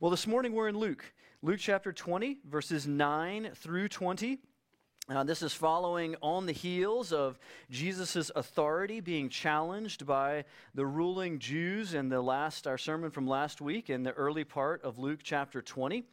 Well, 0.00 0.12
this 0.12 0.28
morning 0.28 0.52
we're 0.52 0.68
in 0.68 0.78
Luke, 0.78 1.04
Luke 1.42 1.58
chapter 1.58 1.92
20, 1.92 2.38
verses 2.48 2.86
9 2.86 3.50
through 3.56 3.88
20. 3.88 4.38
Uh, 5.08 5.24
this 5.24 5.42
is 5.42 5.52
following 5.52 6.14
on 6.22 6.46
the 6.46 6.52
heels 6.52 7.12
of 7.12 7.36
Jesus' 7.68 8.30
authority 8.36 9.00
being 9.00 9.28
challenged 9.28 10.06
by 10.06 10.44
the 10.72 10.86
ruling 10.86 11.40
Jews 11.40 11.94
in 11.94 12.10
the 12.10 12.22
last, 12.22 12.68
our 12.68 12.78
sermon 12.78 13.10
from 13.10 13.26
last 13.26 13.60
week 13.60 13.90
in 13.90 14.04
the 14.04 14.12
early 14.12 14.44
part 14.44 14.84
of 14.84 15.00
Luke 15.00 15.18
chapter 15.24 15.60
20. 15.60 16.04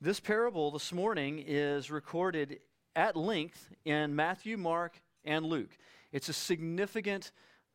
This 0.00 0.18
parable 0.18 0.70
this 0.70 0.90
morning 0.90 1.44
is 1.46 1.90
recorded 1.90 2.60
at 2.96 3.14
length 3.14 3.68
in 3.84 4.16
Matthew, 4.16 4.56
Mark, 4.56 5.02
and 5.22 5.44
Luke. 5.44 5.76
It's 6.12 6.30
a 6.30 6.32
significant 6.32 7.30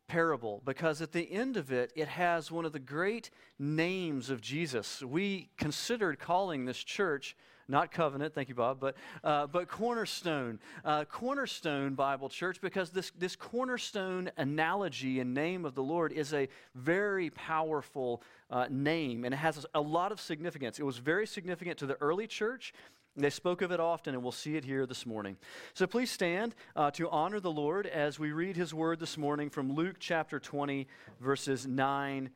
parable 0.08 0.62
because 0.64 1.00
at 1.00 1.12
the 1.12 1.30
end 1.30 1.56
of 1.56 1.70
it, 1.70 1.92
it 1.94 2.08
has 2.08 2.50
one 2.50 2.64
of 2.64 2.72
the 2.72 2.78
great 2.78 3.30
names 3.58 4.30
of 4.30 4.40
Jesus. 4.40 5.02
We 5.02 5.50
considered 5.56 6.18
calling 6.18 6.64
this 6.64 6.82
church 6.82 7.36
not 7.68 7.92
covenant, 7.92 8.34
thank 8.34 8.48
you, 8.48 8.54
Bob, 8.54 8.80
but, 8.80 8.96
uh, 9.22 9.46
but 9.46 9.68
cornerstone. 9.68 10.58
Uh, 10.84 11.04
cornerstone 11.04 11.94
Bible 11.94 12.30
Church, 12.30 12.60
because 12.62 12.90
this, 12.90 13.12
this 13.18 13.36
cornerstone 13.36 14.30
analogy 14.38 15.20
and 15.20 15.34
name 15.34 15.66
of 15.66 15.74
the 15.74 15.82
Lord 15.82 16.12
is 16.12 16.32
a 16.32 16.48
very 16.74 17.28
powerful 17.28 18.22
uh, 18.50 18.66
name, 18.70 19.26
and 19.26 19.34
it 19.34 19.36
has 19.36 19.66
a 19.74 19.80
lot 19.80 20.12
of 20.12 20.20
significance. 20.20 20.78
It 20.78 20.84
was 20.84 20.96
very 20.96 21.26
significant 21.26 21.78
to 21.78 21.86
the 21.86 22.00
early 22.00 22.26
church. 22.26 22.72
They 23.18 23.30
spoke 23.30 23.62
of 23.62 23.72
it 23.72 23.80
often, 23.80 24.14
and 24.14 24.22
we'll 24.22 24.30
see 24.30 24.54
it 24.54 24.64
here 24.64 24.86
this 24.86 25.04
morning. 25.04 25.38
So 25.74 25.88
please 25.88 26.08
stand 26.08 26.54
uh, 26.76 26.92
to 26.92 27.10
honor 27.10 27.40
the 27.40 27.50
Lord 27.50 27.86
as 27.86 28.16
we 28.16 28.30
read 28.30 28.56
his 28.56 28.72
word 28.72 29.00
this 29.00 29.18
morning 29.18 29.50
from 29.50 29.74
Luke 29.74 29.96
chapter 29.98 30.38
20, 30.38 30.86
verses 31.20 31.66
9 31.66 32.30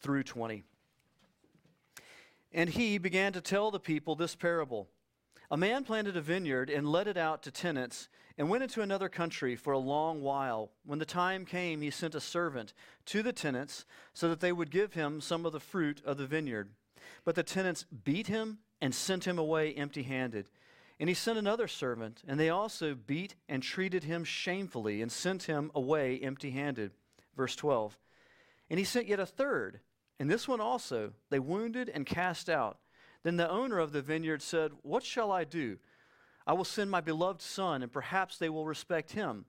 through 0.00 0.22
20. 0.22 0.62
And 2.52 2.70
he 2.70 2.98
began 2.98 3.32
to 3.32 3.40
tell 3.40 3.72
the 3.72 3.80
people 3.80 4.14
this 4.14 4.36
parable 4.36 4.88
A 5.50 5.56
man 5.56 5.82
planted 5.82 6.16
a 6.16 6.20
vineyard 6.20 6.70
and 6.70 6.88
let 6.88 7.08
it 7.08 7.16
out 7.16 7.42
to 7.42 7.50
tenants 7.50 8.08
and 8.38 8.48
went 8.48 8.62
into 8.62 8.80
another 8.80 9.08
country 9.08 9.56
for 9.56 9.72
a 9.72 9.78
long 9.78 10.22
while. 10.22 10.70
When 10.86 11.00
the 11.00 11.04
time 11.04 11.46
came, 11.46 11.80
he 11.80 11.90
sent 11.90 12.14
a 12.14 12.20
servant 12.20 12.74
to 13.06 13.24
the 13.24 13.32
tenants 13.32 13.84
so 14.14 14.28
that 14.28 14.38
they 14.38 14.52
would 14.52 14.70
give 14.70 14.94
him 14.94 15.20
some 15.20 15.44
of 15.44 15.52
the 15.52 15.58
fruit 15.58 16.00
of 16.04 16.16
the 16.16 16.26
vineyard. 16.26 16.70
But 17.24 17.34
the 17.34 17.42
tenants 17.42 17.84
beat 18.04 18.28
him 18.28 18.58
and 18.80 18.94
sent 18.94 19.26
him 19.26 19.38
away 19.38 19.74
empty 19.74 20.02
handed. 20.02 20.48
And 21.00 21.08
he 21.08 21.14
sent 21.14 21.38
another 21.38 21.68
servant, 21.68 22.22
and 22.26 22.38
they 22.38 22.50
also 22.50 22.94
beat 22.94 23.36
and 23.48 23.62
treated 23.62 24.04
him 24.04 24.24
shamefully 24.24 25.00
and 25.00 25.12
sent 25.12 25.44
him 25.44 25.70
away 25.74 26.18
empty 26.18 26.50
handed. 26.50 26.92
Verse 27.36 27.54
12. 27.54 27.96
And 28.70 28.78
he 28.78 28.84
sent 28.84 29.06
yet 29.06 29.20
a 29.20 29.26
third, 29.26 29.80
and 30.18 30.30
this 30.30 30.48
one 30.48 30.60
also 30.60 31.12
they 31.30 31.38
wounded 31.38 31.88
and 31.88 32.04
cast 32.04 32.50
out. 32.50 32.78
Then 33.22 33.36
the 33.36 33.50
owner 33.50 33.78
of 33.78 33.92
the 33.92 34.02
vineyard 34.02 34.42
said, 34.42 34.72
What 34.82 35.04
shall 35.04 35.30
I 35.30 35.44
do? 35.44 35.78
I 36.46 36.52
will 36.54 36.64
send 36.64 36.90
my 36.90 37.00
beloved 37.00 37.42
son, 37.42 37.82
and 37.82 37.92
perhaps 37.92 38.38
they 38.38 38.48
will 38.48 38.66
respect 38.66 39.12
him. 39.12 39.44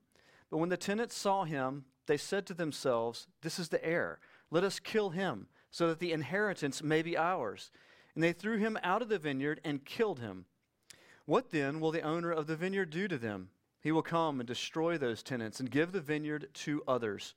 But 0.52 0.58
when 0.58 0.70
the 0.70 0.78
tenants 0.78 1.16
saw 1.16 1.46
him, 1.46 1.86
they 2.08 2.18
said 2.18 2.46
to 2.48 2.54
themselves, 2.54 3.28
This 3.42 3.58
is 3.58 3.70
the 3.70 3.84
heir. 3.86 4.20
Let 4.52 4.64
us 4.64 4.80
kill 4.80 5.12
him, 5.12 5.48
so 5.72 5.88
that 5.88 6.00
the 6.00 6.12
inheritance 6.12 6.84
may 6.84 7.02
be 7.02 7.18
ours. 7.18 7.72
And 8.16 8.24
they 8.24 8.34
threw 8.34 8.58
him 8.58 8.78
out 8.84 9.02
of 9.02 9.10
the 9.10 9.20
vineyard 9.20 9.62
and 9.64 9.86
killed 9.86 10.20
him. 10.20 10.46
What 11.26 11.52
then 11.52 11.80
will 11.80 11.92
the 11.92 12.02
owner 12.02 12.32
of 12.32 12.48
the 12.48 12.56
vineyard 12.56 12.90
do 12.90 13.08
to 13.08 13.18
them? 13.18 13.50
He 13.82 13.92
will 13.92 14.02
come 14.02 14.40
and 14.40 14.48
destroy 14.48 14.98
those 14.98 15.24
tenants 15.24 15.60
and 15.60 15.72
give 15.72 15.92
the 15.92 16.02
vineyard 16.02 16.50
to 16.54 16.84
others. 16.88 17.36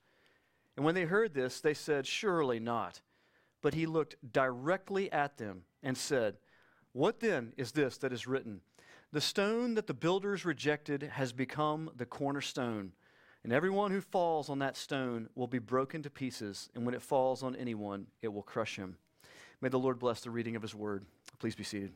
And 0.77 0.85
when 0.85 0.95
they 0.95 1.05
heard 1.05 1.35
this, 1.35 1.61
they 1.61 1.75
said, 1.75 2.07
Surely 2.07 2.59
not. 2.59 3.01
But 3.61 3.75
he 3.75 3.87
looked 3.87 4.17
directly 4.33 5.13
at 5.13 5.37
them 5.37 5.65
and 5.83 5.97
said, 5.97 6.37
What 6.93 7.21
then 7.21 7.53
is 7.57 7.73
this 7.73 7.99
that 7.99 8.13
is 8.13 8.27
written? 8.27 8.61
The 9.13 9.21
stone 9.21 9.75
that 9.75 9.87
the 9.87 9.95
builders 9.95 10.45
rejected 10.45 11.03
has 11.03 11.33
become 11.33 11.91
the 11.95 12.07
cornerstone. 12.07 12.93
And 13.45 13.53
everyone 13.53 13.91
who 13.91 14.01
falls 14.01 14.49
on 14.49 14.61
that 14.61 14.77
stone 14.77 15.29
will 15.35 15.49
be 15.49 15.59
broken 15.59 16.03
to 16.03 16.11
pieces, 16.11 16.71
and 16.75 16.87
when 16.87 16.95
it 16.95 17.03
falls 17.03 17.43
on 17.43 17.57
anyone, 17.57 18.07
it 18.23 18.29
will 18.29 18.43
crush 18.43 18.77
him. 18.77 18.97
May 19.63 19.69
the 19.69 19.79
Lord 19.79 20.01
bless 20.01 20.21
the 20.21 20.31
reading 20.31 20.57
of 20.57 20.63
his 20.63 20.75
word. 20.75 21.07
Please 21.39 21.55
be 21.55 21.63
seated. 21.63 21.93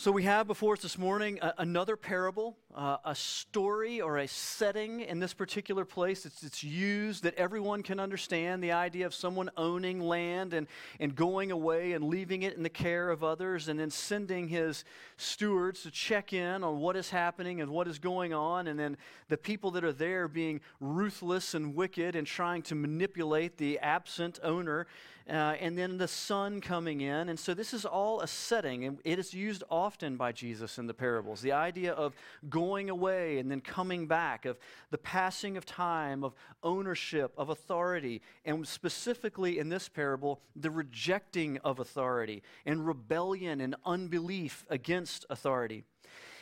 So, 0.00 0.10
we 0.10 0.22
have 0.22 0.46
before 0.46 0.72
us 0.72 0.80
this 0.80 0.96
morning 0.96 1.38
a, 1.42 1.52
another 1.58 1.94
parable, 1.94 2.56
uh, 2.74 2.96
a 3.04 3.14
story 3.14 4.00
or 4.00 4.16
a 4.16 4.26
setting 4.26 5.00
in 5.00 5.18
this 5.18 5.34
particular 5.34 5.84
place. 5.84 6.24
It's, 6.24 6.42
it's 6.42 6.64
used 6.64 7.24
that 7.24 7.34
everyone 7.34 7.82
can 7.82 8.00
understand 8.00 8.64
the 8.64 8.72
idea 8.72 9.04
of 9.04 9.12
someone 9.12 9.50
owning 9.58 10.00
land 10.00 10.54
and, 10.54 10.68
and 11.00 11.14
going 11.14 11.50
away 11.50 11.92
and 11.92 12.04
leaving 12.04 12.44
it 12.44 12.56
in 12.56 12.62
the 12.62 12.70
care 12.70 13.10
of 13.10 13.22
others 13.22 13.68
and 13.68 13.78
then 13.78 13.90
sending 13.90 14.48
his 14.48 14.86
stewards 15.18 15.82
to 15.82 15.90
check 15.90 16.32
in 16.32 16.64
on 16.64 16.78
what 16.78 16.96
is 16.96 17.10
happening 17.10 17.60
and 17.60 17.70
what 17.70 17.86
is 17.86 17.98
going 17.98 18.32
on. 18.32 18.68
And 18.68 18.80
then 18.80 18.96
the 19.28 19.36
people 19.36 19.70
that 19.72 19.84
are 19.84 19.92
there 19.92 20.28
being 20.28 20.62
ruthless 20.80 21.52
and 21.52 21.74
wicked 21.74 22.16
and 22.16 22.26
trying 22.26 22.62
to 22.62 22.74
manipulate 22.74 23.58
the 23.58 23.78
absent 23.80 24.38
owner 24.42 24.86
uh, 25.28 25.54
and 25.60 25.76
then 25.76 25.98
the 25.98 26.08
son 26.08 26.60
coming 26.60 27.00
in. 27.00 27.28
And 27.28 27.38
so 27.38 27.54
this 27.54 27.72
is 27.72 27.84
all 27.84 28.20
a 28.20 28.26
setting, 28.26 28.84
and 28.84 28.98
it 29.04 29.18
is 29.18 29.34
used 29.34 29.62
often 29.70 30.16
by 30.16 30.32
Jesus 30.32 30.78
in 30.78 30.86
the 30.86 30.94
parables. 30.94 31.40
The 31.40 31.52
idea 31.52 31.92
of 31.92 32.14
going 32.48 32.90
away 32.90 33.38
and 33.38 33.50
then 33.50 33.60
coming 33.60 34.06
back, 34.06 34.44
of 34.44 34.58
the 34.90 34.98
passing 34.98 35.56
of 35.56 35.66
time, 35.66 36.24
of 36.24 36.34
ownership, 36.62 37.32
of 37.36 37.50
authority, 37.50 38.22
and 38.44 38.66
specifically 38.66 39.58
in 39.58 39.68
this 39.68 39.88
parable, 39.88 40.40
the 40.56 40.70
rejecting 40.70 41.58
of 41.58 41.80
authority 41.80 42.42
and 42.66 42.86
rebellion 42.86 43.60
and 43.60 43.76
unbelief 43.84 44.64
against 44.70 45.26
authority. 45.30 45.84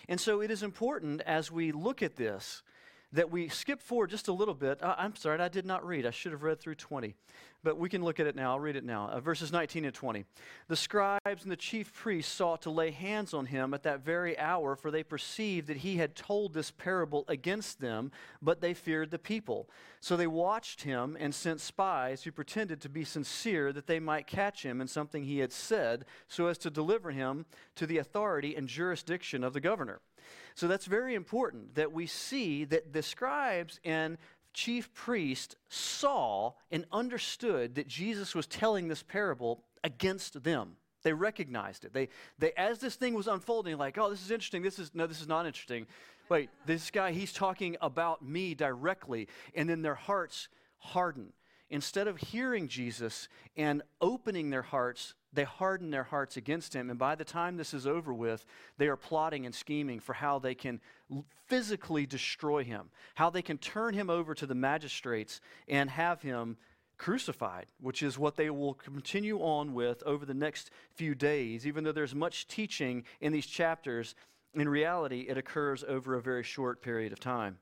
And 0.08 0.18
so 0.18 0.40
it 0.40 0.50
is 0.50 0.62
important 0.62 1.20
as 1.26 1.52
we 1.52 1.70
look 1.70 2.02
at 2.02 2.16
this 2.16 2.62
that 3.12 3.30
we 3.30 3.48
skip 3.48 3.80
forward 3.80 4.10
just 4.10 4.28
a 4.28 4.32
little 4.32 4.54
bit. 4.54 4.82
Uh, 4.82 4.94
I'm 4.98 5.16
sorry, 5.16 5.40
I 5.40 5.48
did 5.48 5.66
not 5.66 5.86
read. 5.86 6.06
I 6.06 6.10
should 6.10 6.32
have 6.32 6.42
read 6.42 6.60
through 6.60 6.76
20 6.76 7.14
but 7.62 7.76
we 7.76 7.88
can 7.88 8.04
look 8.04 8.20
at 8.20 8.26
it 8.26 8.36
now. 8.36 8.52
I'll 8.52 8.60
read 8.60 8.76
it 8.76 8.84
now. 8.84 9.08
Uh, 9.08 9.20
verses 9.20 9.50
19 9.50 9.84
and 9.84 9.94
20. 9.94 10.24
The 10.68 10.76
scribes 10.76 11.42
and 11.42 11.50
the 11.50 11.56
chief 11.56 11.92
priests 11.92 12.32
sought 12.32 12.62
to 12.62 12.70
lay 12.70 12.90
hands 12.90 13.34
on 13.34 13.46
him 13.46 13.74
at 13.74 13.82
that 13.82 14.04
very 14.04 14.38
hour, 14.38 14.76
for 14.76 14.90
they 14.90 15.02
perceived 15.02 15.66
that 15.66 15.78
he 15.78 15.96
had 15.96 16.14
told 16.14 16.54
this 16.54 16.70
parable 16.70 17.24
against 17.26 17.80
them, 17.80 18.12
but 18.40 18.60
they 18.60 18.74
feared 18.74 19.10
the 19.10 19.18
people. 19.18 19.68
So 20.00 20.16
they 20.16 20.26
watched 20.26 20.82
him 20.82 21.16
and 21.18 21.34
sent 21.34 21.60
spies 21.60 22.22
who 22.22 22.30
pretended 22.30 22.80
to 22.82 22.88
be 22.88 23.04
sincere 23.04 23.72
that 23.72 23.86
they 23.86 23.98
might 23.98 24.26
catch 24.26 24.64
him 24.64 24.80
in 24.80 24.86
something 24.86 25.24
he 25.24 25.40
had 25.40 25.52
said, 25.52 26.04
so 26.28 26.46
as 26.46 26.58
to 26.58 26.70
deliver 26.70 27.10
him 27.10 27.44
to 27.74 27.86
the 27.86 27.98
authority 27.98 28.54
and 28.54 28.68
jurisdiction 28.68 29.42
of 29.42 29.52
the 29.52 29.60
governor. 29.60 30.00
So 30.54 30.68
that's 30.68 30.86
very 30.86 31.14
important 31.14 31.74
that 31.74 31.92
we 31.92 32.06
see 32.06 32.64
that 32.66 32.92
the 32.92 33.02
scribes 33.02 33.80
and 33.84 34.18
chief 34.54 34.92
priest 34.92 35.56
saw 35.68 36.52
and 36.70 36.84
understood 36.90 37.76
that 37.76 37.86
Jesus 37.86 38.34
was 38.34 38.46
telling 38.46 38.88
this 38.88 39.02
parable 39.02 39.62
against 39.84 40.42
them. 40.42 40.76
They 41.02 41.12
recognized 41.12 41.84
it. 41.84 41.92
They, 41.92 42.08
they, 42.38 42.52
as 42.56 42.78
this 42.80 42.96
thing 42.96 43.14
was 43.14 43.28
unfolding, 43.28 43.76
like, 43.78 43.96
oh, 43.98 44.10
this 44.10 44.24
is 44.24 44.30
interesting. 44.30 44.62
This 44.62 44.78
is 44.78 44.90
no, 44.94 45.06
this 45.06 45.20
is 45.20 45.28
not 45.28 45.46
interesting. 45.46 45.86
Wait, 46.28 46.50
this 46.66 46.90
guy, 46.90 47.12
he's 47.12 47.32
talking 47.32 47.76
about 47.80 48.22
me 48.22 48.54
directly, 48.54 49.28
and 49.54 49.68
then 49.68 49.82
their 49.82 49.94
hearts 49.94 50.48
harden. 50.78 51.32
Instead 51.70 52.08
of 52.08 52.16
hearing 52.18 52.66
Jesus 52.66 53.28
and 53.56 53.82
opening 54.00 54.50
their 54.50 54.62
hearts 54.62 55.14
they 55.32 55.44
harden 55.44 55.90
their 55.90 56.04
hearts 56.04 56.36
against 56.36 56.74
him. 56.74 56.90
And 56.90 56.98
by 56.98 57.14
the 57.14 57.24
time 57.24 57.56
this 57.56 57.74
is 57.74 57.86
over 57.86 58.12
with, 58.12 58.44
they 58.78 58.88
are 58.88 58.96
plotting 58.96 59.46
and 59.46 59.54
scheming 59.54 60.00
for 60.00 60.14
how 60.14 60.38
they 60.38 60.54
can 60.54 60.80
physically 61.46 62.06
destroy 62.06 62.64
him, 62.64 62.90
how 63.14 63.30
they 63.30 63.42
can 63.42 63.58
turn 63.58 63.94
him 63.94 64.10
over 64.10 64.34
to 64.34 64.46
the 64.46 64.54
magistrates 64.54 65.40
and 65.68 65.90
have 65.90 66.22
him 66.22 66.56
crucified, 66.96 67.66
which 67.80 68.02
is 68.02 68.18
what 68.18 68.36
they 68.36 68.50
will 68.50 68.74
continue 68.74 69.38
on 69.38 69.72
with 69.72 70.02
over 70.04 70.26
the 70.26 70.34
next 70.34 70.70
few 70.94 71.14
days. 71.14 71.66
Even 71.66 71.84
though 71.84 71.92
there's 71.92 72.14
much 72.14 72.48
teaching 72.48 73.04
in 73.20 73.32
these 73.32 73.46
chapters, 73.46 74.14
in 74.54 74.68
reality, 74.68 75.26
it 75.28 75.38
occurs 75.38 75.84
over 75.86 76.14
a 76.14 76.22
very 76.22 76.42
short 76.42 76.82
period 76.82 77.12
of 77.12 77.20
time. 77.20 77.58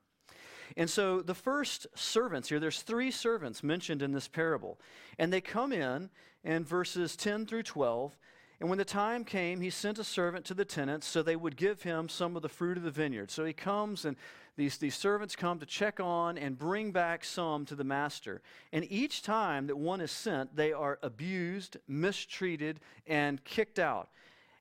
And 0.76 0.88
so 0.88 1.20
the 1.20 1.34
first 1.34 1.86
servants 1.94 2.48
here, 2.48 2.60
there's 2.60 2.82
three 2.82 3.10
servants 3.10 3.62
mentioned 3.62 4.02
in 4.02 4.12
this 4.12 4.28
parable. 4.28 4.78
And 5.18 5.32
they 5.32 5.40
come 5.40 5.72
in 5.72 6.10
in 6.44 6.64
verses 6.64 7.16
10 7.16 7.46
through 7.46 7.64
12. 7.64 8.16
And 8.60 8.68
when 8.70 8.78
the 8.78 8.84
time 8.84 9.24
came, 9.24 9.60
he 9.60 9.70
sent 9.70 9.98
a 9.98 10.04
servant 10.04 10.46
to 10.46 10.54
the 10.54 10.64
tenants 10.64 11.06
so 11.06 11.22
they 11.22 11.36
would 11.36 11.56
give 11.56 11.82
him 11.82 12.08
some 12.08 12.36
of 12.36 12.42
the 12.42 12.48
fruit 12.48 12.78
of 12.78 12.84
the 12.84 12.90
vineyard. 12.90 13.30
So 13.30 13.44
he 13.44 13.52
comes, 13.52 14.06
and 14.06 14.16
these, 14.56 14.78
these 14.78 14.94
servants 14.94 15.36
come 15.36 15.58
to 15.58 15.66
check 15.66 16.00
on 16.00 16.38
and 16.38 16.58
bring 16.58 16.90
back 16.90 17.24
some 17.24 17.66
to 17.66 17.74
the 17.74 17.84
master. 17.84 18.40
And 18.72 18.90
each 18.90 19.22
time 19.22 19.66
that 19.66 19.76
one 19.76 20.00
is 20.00 20.10
sent, 20.10 20.56
they 20.56 20.72
are 20.72 20.98
abused, 21.02 21.76
mistreated, 21.86 22.80
and 23.06 23.44
kicked 23.44 23.78
out. 23.78 24.08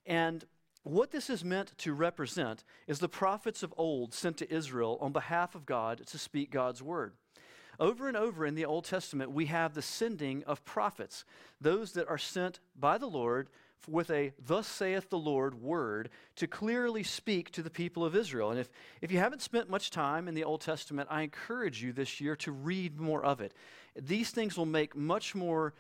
And 0.05 0.43
what 0.85 1.11
this 1.11 1.29
is 1.29 1.43
meant 1.43 1.75
to 1.79 1.93
represent 1.93 2.63
is 2.87 2.99
the 2.99 3.09
prophets 3.09 3.63
of 3.63 3.73
old 3.75 4.13
sent 4.13 4.37
to 4.37 4.53
Israel 4.53 4.97
on 5.01 5.11
behalf 5.11 5.55
of 5.55 5.65
God 5.65 6.05
to 6.07 6.17
speak 6.17 6.51
God's 6.51 6.81
word. 6.81 7.13
Over 7.79 8.07
and 8.07 8.15
over 8.15 8.45
in 8.45 8.55
the 8.55 8.65
Old 8.65 8.85
Testament, 8.85 9.31
we 9.31 9.47
have 9.47 9.73
the 9.73 9.81
sending 9.81 10.43
of 10.45 10.63
prophets, 10.63 11.25
those 11.59 11.93
that 11.93 12.07
are 12.07 12.17
sent 12.17 12.59
by 12.79 12.97
the 12.97 13.07
Lord 13.07 13.49
with 13.87 14.09
a 14.09 14.33
thus 14.43 14.67
saith 14.67 15.09
the 15.09 15.17
Lord 15.17 15.61
word 15.61 16.09
to 16.35 16.47
clearly 16.47 17.03
speak 17.03 17.51
to 17.51 17.61
the 17.61 17.69
people 17.69 18.05
of 18.05 18.15
Israel. 18.15 18.51
And 18.51 18.59
if, 18.59 18.69
if 19.01 19.11
you 19.11 19.19
haven't 19.19 19.41
spent 19.41 19.69
much 19.69 19.91
time 19.91 20.27
in 20.27 20.35
the 20.35 20.43
Old 20.43 20.61
Testament, 20.61 21.07
I 21.11 21.21
encourage 21.21 21.83
you 21.83 21.93
this 21.93 22.21
year 22.21 22.35
to 22.37 22.51
read 22.51 22.99
more 22.99 23.23
of 23.23 23.41
it. 23.41 23.53
These 23.95 24.31
things 24.31 24.57
will 24.57 24.65
make 24.65 24.95
much 24.95 25.35
more 25.35 25.73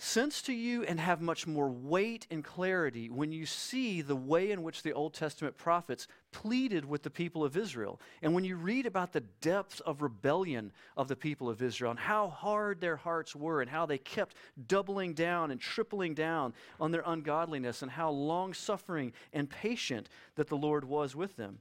sense 0.00 0.40
to 0.42 0.52
you 0.52 0.84
and 0.84 1.00
have 1.00 1.20
much 1.20 1.44
more 1.44 1.68
weight 1.68 2.24
and 2.30 2.44
clarity 2.44 3.10
when 3.10 3.32
you 3.32 3.44
see 3.44 4.00
the 4.00 4.14
way 4.14 4.52
in 4.52 4.62
which 4.62 4.84
the 4.84 4.92
Old 4.92 5.12
Testament 5.12 5.56
prophets 5.56 6.06
pleaded 6.30 6.84
with 6.84 7.02
the 7.02 7.10
people 7.10 7.44
of 7.44 7.56
Israel. 7.56 8.00
And 8.22 8.32
when 8.32 8.44
you 8.44 8.56
read 8.56 8.86
about 8.86 9.12
the 9.12 9.24
depth 9.40 9.80
of 9.84 10.00
rebellion 10.00 10.70
of 10.96 11.08
the 11.08 11.16
people 11.16 11.50
of 11.50 11.60
Israel 11.60 11.90
and 11.90 11.98
how 11.98 12.28
hard 12.28 12.80
their 12.80 12.96
hearts 12.96 13.34
were 13.34 13.60
and 13.60 13.68
how 13.68 13.86
they 13.86 13.98
kept 13.98 14.36
doubling 14.68 15.14
down 15.14 15.50
and 15.50 15.60
tripling 15.60 16.14
down 16.14 16.54
on 16.78 16.92
their 16.92 17.02
ungodliness 17.04 17.82
and 17.82 17.90
how 17.90 18.08
long 18.08 18.54
suffering 18.54 19.12
and 19.32 19.50
patient 19.50 20.08
that 20.36 20.46
the 20.46 20.56
Lord 20.56 20.84
was 20.84 21.16
with 21.16 21.34
them. 21.34 21.58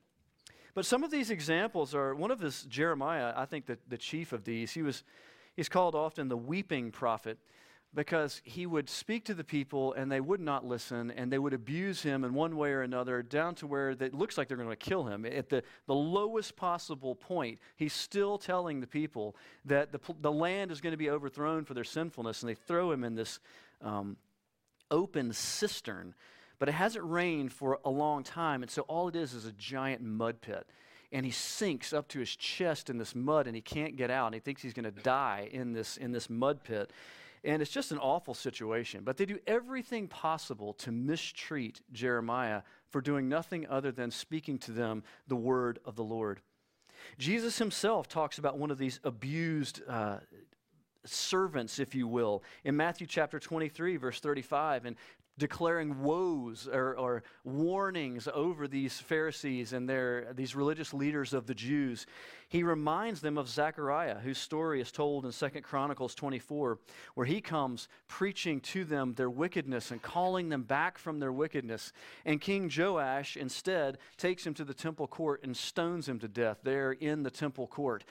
But 0.75 0.85
some 0.85 1.03
of 1.03 1.09
these 1.09 1.31
examples 1.31 1.95
are 1.95 2.13
one 2.13 2.29
of 2.29 2.39
his 2.39 2.61
Jeremiah, 2.65 3.33
I 3.35 3.45
think 3.45 3.65
the, 3.65 3.79
the 3.87 3.97
chief 3.97 4.31
of 4.31 4.43
these. 4.43 4.73
He 4.73 4.83
was 4.83 5.03
he's 5.55 5.69
called 5.69 5.95
often 5.95 6.27
the 6.27 6.37
weeping 6.37 6.91
prophet 6.91 7.39
because 7.97 8.43
he 8.43 8.67
would 8.67 8.87
speak 8.87 9.25
to 9.25 9.33
the 9.33 9.43
people 9.43 9.91
and 9.93 10.11
they 10.11 10.21
would 10.21 10.39
not 10.39 10.63
listen 10.63 11.09
and 11.09 11.33
they 11.33 11.39
would 11.39 11.51
abuse 11.51 12.03
him 12.03 12.23
in 12.23 12.31
one 12.35 12.55
way 12.55 12.69
or 12.69 12.83
another 12.83 13.23
down 13.23 13.55
to 13.55 13.65
where 13.65 13.89
it 13.89 14.13
looks 14.13 14.37
like 14.37 14.47
they're 14.47 14.55
going 14.55 14.69
to 14.69 14.75
kill 14.75 15.05
him. 15.05 15.25
At 15.25 15.49
the, 15.49 15.63
the 15.87 15.95
lowest 15.95 16.55
possible 16.55 17.15
point, 17.15 17.57
he's 17.75 17.93
still 17.93 18.37
telling 18.37 18.81
the 18.81 18.87
people 18.87 19.35
that 19.65 19.91
the, 19.91 19.99
the 20.21 20.31
land 20.31 20.71
is 20.71 20.79
going 20.79 20.91
to 20.91 20.97
be 20.97 21.09
overthrown 21.09 21.65
for 21.65 21.73
their 21.73 21.83
sinfulness 21.83 22.43
and 22.43 22.51
they 22.51 22.53
throw 22.53 22.91
him 22.91 23.03
in 23.03 23.15
this 23.15 23.39
um, 23.81 24.15
open 24.91 25.33
cistern. 25.33 26.13
But 26.59 26.69
it 26.69 26.73
hasn't 26.73 27.03
rained 27.03 27.51
for 27.51 27.79
a 27.83 27.89
long 27.89 28.23
time, 28.23 28.61
and 28.61 28.69
so 28.69 28.83
all 28.83 29.07
it 29.07 29.15
is 29.15 29.33
is 29.33 29.45
a 29.45 29.51
giant 29.53 30.03
mud 30.03 30.39
pit 30.41 30.67
and 31.11 31.25
he 31.25 31.31
sinks 31.31 31.93
up 31.93 32.07
to 32.09 32.19
his 32.19 32.35
chest 32.35 32.89
in 32.89 32.97
this 32.97 33.15
mud 33.15 33.47
and 33.47 33.55
he 33.55 33.61
can't 33.61 33.95
get 33.95 34.11
out 34.11 34.25
and 34.25 34.35
he 34.35 34.41
thinks 34.41 34.61
he's 34.61 34.73
going 34.73 34.83
to 34.83 35.03
die 35.03 35.47
in 35.53 35.71
this 35.71 35.95
in 35.95 36.11
this 36.11 36.29
mud 36.29 36.63
pit 36.65 36.91
and 37.43 37.61
it's 37.61 37.71
just 37.71 37.91
an 37.91 37.97
awful 37.97 38.33
situation. 38.33 39.01
But 39.03 39.17
they 39.17 39.25
do 39.25 39.39
everything 39.47 40.07
possible 40.07 40.73
to 40.73 40.91
mistreat 40.91 41.81
Jeremiah 41.91 42.61
for 42.89 43.01
doing 43.01 43.29
nothing 43.29 43.67
other 43.67 43.91
than 43.91 44.11
speaking 44.11 44.57
to 44.59 44.71
them 44.71 45.03
the 45.27 45.35
word 45.35 45.79
of 45.85 45.95
the 45.95 46.03
Lord. 46.03 46.41
Jesus 47.17 47.57
himself 47.57 48.07
talks 48.07 48.37
about 48.37 48.57
one 48.57 48.71
of 48.71 48.77
these 48.77 48.99
abused 49.03 49.81
uh, 49.87 50.17
servants, 51.05 51.79
if 51.79 51.95
you 51.95 52.07
will, 52.07 52.43
in 52.63 52.75
Matthew 52.75 53.07
chapter 53.07 53.39
23, 53.39 53.97
verse 53.97 54.19
35. 54.19 54.85
And 54.85 54.95
declaring 55.37 56.01
woes 56.01 56.67
or, 56.71 56.97
or, 56.97 57.23
warnings 57.43 58.27
over 58.33 58.67
these 58.67 58.99
Pharisees 58.99 59.71
and 59.73 59.87
their, 59.87 60.33
these 60.33 60.55
religious 60.55 60.93
leaders 60.93 61.33
of 61.33 61.47
the 61.47 61.53
Jews. 61.53 62.05
He 62.49 62.63
reminds 62.63 63.21
them 63.21 63.37
of 63.37 63.49
Zechariah, 63.49 64.19
whose 64.19 64.37
story 64.37 64.81
is 64.81 64.91
told 64.91 65.25
in 65.25 65.31
2 65.31 65.61
Chronicles 65.61 66.15
24, 66.15 66.79
where 67.15 67.25
he 67.25 67.41
comes 67.41 67.87
preaching 68.07 68.59
to 68.61 68.83
them 68.83 69.13
their 69.13 69.29
wickedness 69.29 69.91
and 69.91 70.01
calling 70.01 70.49
them 70.49 70.63
back 70.63 70.97
from 70.97 71.19
their 71.19 71.31
wickedness. 71.31 71.93
And 72.25 72.41
King 72.41 72.71
Joash 72.75 73.37
instead 73.37 73.97
takes 74.17 74.45
him 74.45 74.53
to 74.55 74.65
the 74.65 74.73
temple 74.73 75.07
court 75.07 75.41
and 75.43 75.55
stones 75.55 76.07
him 76.07 76.19
to 76.19 76.27
death 76.27 76.59
there 76.63 76.91
in 76.91 77.23
the 77.23 77.31
temple 77.31 77.67
court. 77.67 78.03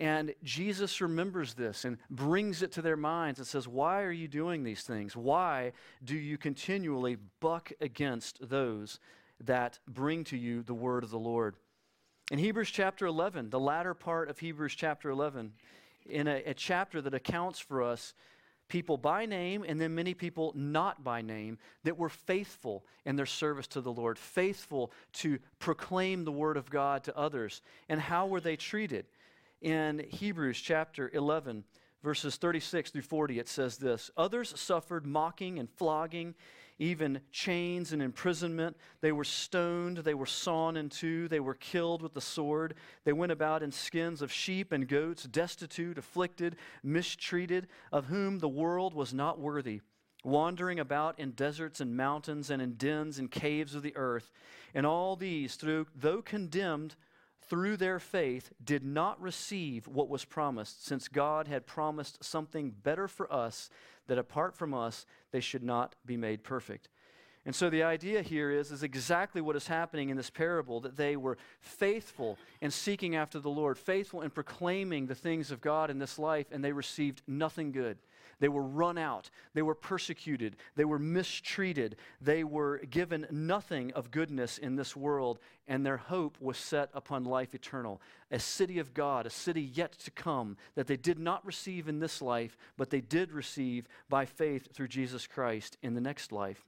And 0.00 0.34
Jesus 0.42 1.02
remembers 1.02 1.52
this 1.52 1.84
and 1.84 1.98
brings 2.08 2.62
it 2.62 2.72
to 2.72 2.82
their 2.82 2.96
minds 2.96 3.38
and 3.38 3.46
says, 3.46 3.68
Why 3.68 4.02
are 4.02 4.10
you 4.10 4.28
doing 4.28 4.64
these 4.64 4.82
things? 4.82 5.14
Why 5.14 5.72
do 6.02 6.16
you 6.16 6.38
continually 6.38 7.18
buck 7.40 7.70
against 7.82 8.48
those 8.48 8.98
that 9.40 9.78
bring 9.86 10.24
to 10.24 10.38
you 10.38 10.62
the 10.62 10.72
word 10.72 11.04
of 11.04 11.10
the 11.10 11.18
Lord? 11.18 11.54
In 12.30 12.38
Hebrews 12.38 12.70
chapter 12.70 13.04
11, 13.04 13.50
the 13.50 13.60
latter 13.60 13.92
part 13.92 14.30
of 14.30 14.38
Hebrews 14.38 14.74
chapter 14.74 15.10
11, 15.10 15.52
in 16.06 16.28
a, 16.28 16.44
a 16.46 16.54
chapter 16.54 17.02
that 17.02 17.12
accounts 17.12 17.58
for 17.58 17.82
us 17.82 18.14
people 18.68 18.96
by 18.96 19.26
name 19.26 19.66
and 19.68 19.78
then 19.78 19.94
many 19.94 20.14
people 20.14 20.52
not 20.56 21.04
by 21.04 21.20
name 21.20 21.58
that 21.84 21.98
were 21.98 22.08
faithful 22.08 22.86
in 23.04 23.16
their 23.16 23.26
service 23.26 23.66
to 23.66 23.82
the 23.82 23.92
Lord, 23.92 24.18
faithful 24.18 24.92
to 25.14 25.38
proclaim 25.58 26.24
the 26.24 26.32
word 26.32 26.56
of 26.56 26.70
God 26.70 27.04
to 27.04 27.16
others. 27.18 27.60
And 27.90 28.00
how 28.00 28.28
were 28.28 28.40
they 28.40 28.56
treated? 28.56 29.04
In 29.60 30.04
Hebrews 30.08 30.60
chapter 30.60 31.10
11, 31.12 31.64
verses 32.02 32.36
36 32.36 32.90
through 32.90 33.02
40, 33.02 33.38
it 33.38 33.48
says 33.48 33.76
this 33.76 34.10
Others 34.16 34.58
suffered 34.58 35.06
mocking 35.06 35.58
and 35.58 35.68
flogging, 35.70 36.34
even 36.78 37.20
chains 37.30 37.92
and 37.92 38.00
imprisonment. 38.00 38.76
They 39.02 39.12
were 39.12 39.24
stoned, 39.24 39.98
they 39.98 40.14
were 40.14 40.26
sawn 40.26 40.76
in 40.76 40.88
two, 40.88 41.28
they 41.28 41.40
were 41.40 41.54
killed 41.54 42.02
with 42.02 42.14
the 42.14 42.20
sword. 42.20 42.74
They 43.04 43.12
went 43.12 43.32
about 43.32 43.62
in 43.62 43.70
skins 43.70 44.22
of 44.22 44.32
sheep 44.32 44.72
and 44.72 44.88
goats, 44.88 45.24
destitute, 45.24 45.98
afflicted, 45.98 46.56
mistreated, 46.82 47.68
of 47.92 48.06
whom 48.06 48.38
the 48.38 48.48
world 48.48 48.94
was 48.94 49.12
not 49.12 49.38
worthy. 49.38 49.82
Wandering 50.22 50.78
about 50.78 51.18
in 51.18 51.30
deserts 51.30 51.80
and 51.80 51.96
mountains 51.96 52.50
and 52.50 52.60
in 52.60 52.74
dens 52.74 53.18
and 53.18 53.30
caves 53.30 53.74
of 53.74 53.82
the 53.82 53.96
earth. 53.96 54.30
And 54.74 54.86
all 54.86 55.16
these, 55.16 55.56
through, 55.56 55.86
though 55.94 56.20
condemned, 56.20 56.94
through 57.50 57.76
their 57.76 57.98
faith, 57.98 58.52
did 58.64 58.84
not 58.84 59.20
receive 59.20 59.88
what 59.88 60.08
was 60.08 60.24
promised, 60.24 60.86
since 60.86 61.08
God 61.08 61.48
had 61.48 61.66
promised 61.66 62.22
something 62.24 62.70
better 62.70 63.08
for 63.08 63.30
us, 63.30 63.68
that 64.06 64.18
apart 64.18 64.56
from 64.56 64.72
us, 64.72 65.04
they 65.32 65.40
should 65.40 65.64
not 65.64 65.96
be 66.06 66.16
made 66.16 66.44
perfect. 66.44 66.88
And 67.44 67.54
so 67.54 67.68
the 67.68 67.82
idea 67.82 68.22
here 68.22 68.50
is, 68.50 68.70
is 68.70 68.82
exactly 68.82 69.40
what 69.40 69.56
is 69.56 69.66
happening 69.66 70.10
in 70.10 70.16
this 70.16 70.30
parable 70.30 70.80
that 70.80 70.96
they 70.96 71.16
were 71.16 71.38
faithful 71.60 72.38
in 72.60 72.70
seeking 72.70 73.16
after 73.16 73.40
the 73.40 73.50
Lord, 73.50 73.78
faithful 73.78 74.22
in 74.22 74.30
proclaiming 74.30 75.06
the 75.06 75.14
things 75.14 75.50
of 75.50 75.60
God 75.60 75.90
in 75.90 75.98
this 75.98 76.18
life, 76.18 76.46
and 76.52 76.62
they 76.62 76.72
received 76.72 77.22
nothing 77.26 77.72
good. 77.72 77.98
They 78.40 78.48
were 78.48 78.62
run 78.62 78.98
out. 78.98 79.30
They 79.54 79.62
were 79.62 79.74
persecuted. 79.74 80.56
They 80.74 80.84
were 80.84 80.98
mistreated. 80.98 81.96
They 82.20 82.42
were 82.42 82.78
given 82.78 83.26
nothing 83.30 83.92
of 83.92 84.10
goodness 84.10 84.58
in 84.58 84.76
this 84.76 84.96
world, 84.96 85.38
and 85.68 85.86
their 85.86 85.98
hope 85.98 86.36
was 86.40 86.56
set 86.56 86.90
upon 86.92 87.24
life 87.24 87.54
eternal. 87.54 88.00
A 88.30 88.38
city 88.38 88.78
of 88.78 88.94
God, 88.94 89.26
a 89.26 89.30
city 89.30 89.62
yet 89.62 89.92
to 90.00 90.10
come, 90.10 90.56
that 90.74 90.86
they 90.86 90.96
did 90.96 91.18
not 91.18 91.44
receive 91.46 91.88
in 91.88 92.00
this 92.00 92.20
life, 92.20 92.56
but 92.76 92.90
they 92.90 93.00
did 93.00 93.32
receive 93.32 93.86
by 94.08 94.24
faith 94.24 94.74
through 94.74 94.88
Jesus 94.88 95.26
Christ 95.26 95.76
in 95.82 95.94
the 95.94 96.00
next 96.00 96.32
life. 96.32 96.64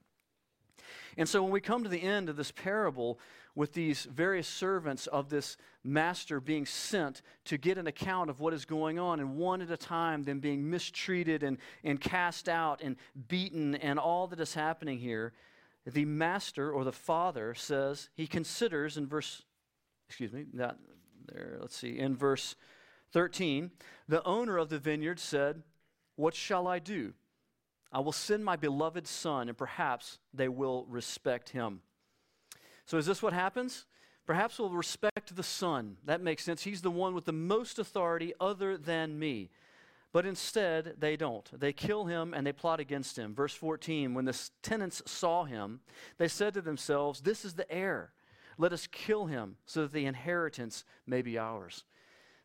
And 1.17 1.27
so 1.27 1.43
when 1.43 1.51
we 1.51 1.61
come 1.61 1.83
to 1.83 1.89
the 1.89 2.01
end 2.01 2.29
of 2.29 2.35
this 2.35 2.51
parable 2.51 3.19
with 3.55 3.73
these 3.73 4.05
various 4.05 4.47
servants 4.47 5.05
of 5.07 5.29
this 5.29 5.57
master 5.83 6.39
being 6.39 6.65
sent 6.65 7.21
to 7.45 7.57
get 7.57 7.77
an 7.77 7.87
account 7.87 8.29
of 8.29 8.39
what 8.39 8.53
is 8.53 8.65
going 8.65 8.97
on, 8.97 9.19
and 9.19 9.35
one 9.35 9.61
at 9.61 9.69
a 9.69 9.77
time, 9.77 10.23
them 10.23 10.39
being 10.39 10.69
mistreated 10.69 11.43
and, 11.43 11.57
and 11.83 12.01
cast 12.01 12.49
out 12.49 12.81
and 12.81 12.95
beaten, 13.27 13.75
and 13.75 13.99
all 13.99 14.27
that 14.27 14.39
is 14.39 14.55
happening 14.55 14.97
here, 14.97 15.33
the 15.85 16.05
master 16.05 16.71
or 16.71 16.83
the 16.83 16.91
father 16.91 17.53
says, 17.53 18.09
he 18.15 18.25
considers 18.25 18.97
in 18.97 19.05
verse, 19.05 19.43
excuse 20.07 20.31
me, 20.31 20.45
that 20.53 20.77
there, 21.31 21.57
let's 21.59 21.75
see, 21.75 21.99
in 21.99 22.15
verse 22.15 22.55
13, 23.11 23.69
the 24.07 24.23
owner 24.23 24.57
of 24.57 24.69
the 24.69 24.79
vineyard 24.79 25.19
said, 25.19 25.61
What 26.15 26.33
shall 26.33 26.67
I 26.67 26.79
do? 26.79 27.13
I 27.93 27.99
will 27.99 28.11
send 28.11 28.43
my 28.43 28.55
beloved 28.55 29.07
son, 29.07 29.47
and 29.47 29.57
perhaps 29.57 30.17
they 30.33 30.49
will 30.49 30.85
respect 30.89 31.49
him. 31.49 31.81
So, 32.85 32.97
is 32.97 33.05
this 33.05 33.21
what 33.21 33.33
happens? 33.33 33.85
Perhaps 34.25 34.57
we'll 34.57 34.69
respect 34.69 35.35
the 35.35 35.43
son. 35.43 35.97
That 36.05 36.21
makes 36.21 36.43
sense. 36.43 36.63
He's 36.63 36.81
the 36.81 36.91
one 36.91 37.13
with 37.13 37.25
the 37.25 37.31
most 37.31 37.77
authority 37.77 38.33
other 38.39 38.77
than 38.77 39.19
me. 39.19 39.49
But 40.11 40.25
instead, 40.25 40.95
they 40.99 41.17
don't. 41.17 41.49
They 41.59 41.73
kill 41.73 42.05
him 42.05 42.33
and 42.33 42.45
they 42.45 42.53
plot 42.53 42.79
against 42.79 43.17
him. 43.17 43.33
Verse 43.33 43.53
14 43.53 44.13
When 44.13 44.25
the 44.25 44.49
tenants 44.61 45.01
saw 45.05 45.43
him, 45.43 45.81
they 46.17 46.27
said 46.27 46.53
to 46.53 46.61
themselves, 46.61 47.21
This 47.21 47.43
is 47.43 47.55
the 47.55 47.69
heir. 47.71 48.11
Let 48.57 48.73
us 48.73 48.87
kill 48.87 49.25
him 49.25 49.57
so 49.65 49.81
that 49.81 49.91
the 49.91 50.05
inheritance 50.05 50.85
may 51.07 51.21
be 51.21 51.37
ours. 51.37 51.83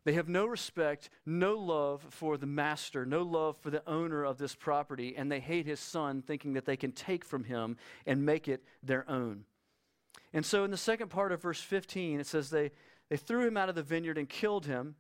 They 0.09 0.15
have 0.15 0.27
no 0.27 0.47
respect, 0.47 1.11
no 1.27 1.53
love 1.53 2.01
for 2.09 2.39
the 2.39 2.47
master, 2.47 3.05
no 3.05 3.21
love 3.21 3.59
for 3.59 3.69
the 3.69 3.87
owner 3.87 4.25
of 4.25 4.39
this 4.39 4.55
property, 4.55 5.15
and 5.15 5.31
they 5.31 5.39
hate 5.39 5.67
his 5.67 5.81
son, 5.81 6.23
thinking 6.23 6.55
that 6.55 6.65
they 6.65 6.79
can 6.79 6.93
take 6.93 7.27
from 7.27 7.45
him 7.45 7.77
and 8.07 8.25
make 8.25 8.49
it 8.49 8.65
their 8.83 9.05
own. 9.07 9.45
And 10.33 10.47
so 10.47 10.65
in 10.65 10.71
the 10.71 10.79
second 10.79 11.09
part 11.09 11.31
of 11.31 11.43
verse 11.43 11.61
15, 11.61 12.21
it 12.21 12.27
says, 12.27 12.49
They, 12.49 12.71
they 13.11 13.19
threw 13.19 13.47
him 13.47 13.59
out 13.59 13.69
of 13.69 13.75
the 13.75 13.83
vineyard 13.83 14.17
and 14.17 14.27
killed 14.27 14.65
him. 14.65 14.95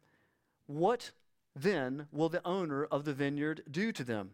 What 0.66 1.12
then 1.56 2.08
will 2.12 2.28
the 2.28 2.46
owner 2.46 2.84
of 2.84 3.06
the 3.06 3.14
vineyard 3.14 3.62
do 3.70 3.92
to 3.92 4.04
them? 4.04 4.32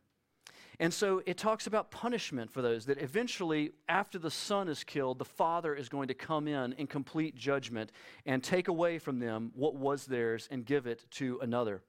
And 0.80 0.92
so 0.92 1.22
it 1.26 1.38
talks 1.38 1.66
about 1.66 1.90
punishment 1.90 2.50
for 2.50 2.62
those 2.62 2.86
that 2.86 3.00
eventually, 3.00 3.72
after 3.88 4.18
the 4.18 4.30
son 4.30 4.68
is 4.68 4.82
killed, 4.82 5.18
the 5.18 5.24
father 5.24 5.74
is 5.74 5.88
going 5.88 6.08
to 6.08 6.14
come 6.14 6.48
in 6.48 6.72
in 6.74 6.86
complete 6.86 7.36
judgment 7.36 7.92
and 8.26 8.42
take 8.42 8.68
away 8.68 8.98
from 8.98 9.20
them 9.20 9.52
what 9.54 9.74
was 9.74 10.06
theirs 10.06 10.48
and 10.50 10.66
give 10.66 10.86
it 10.86 11.06
to 11.12 11.38
another. 11.42 11.82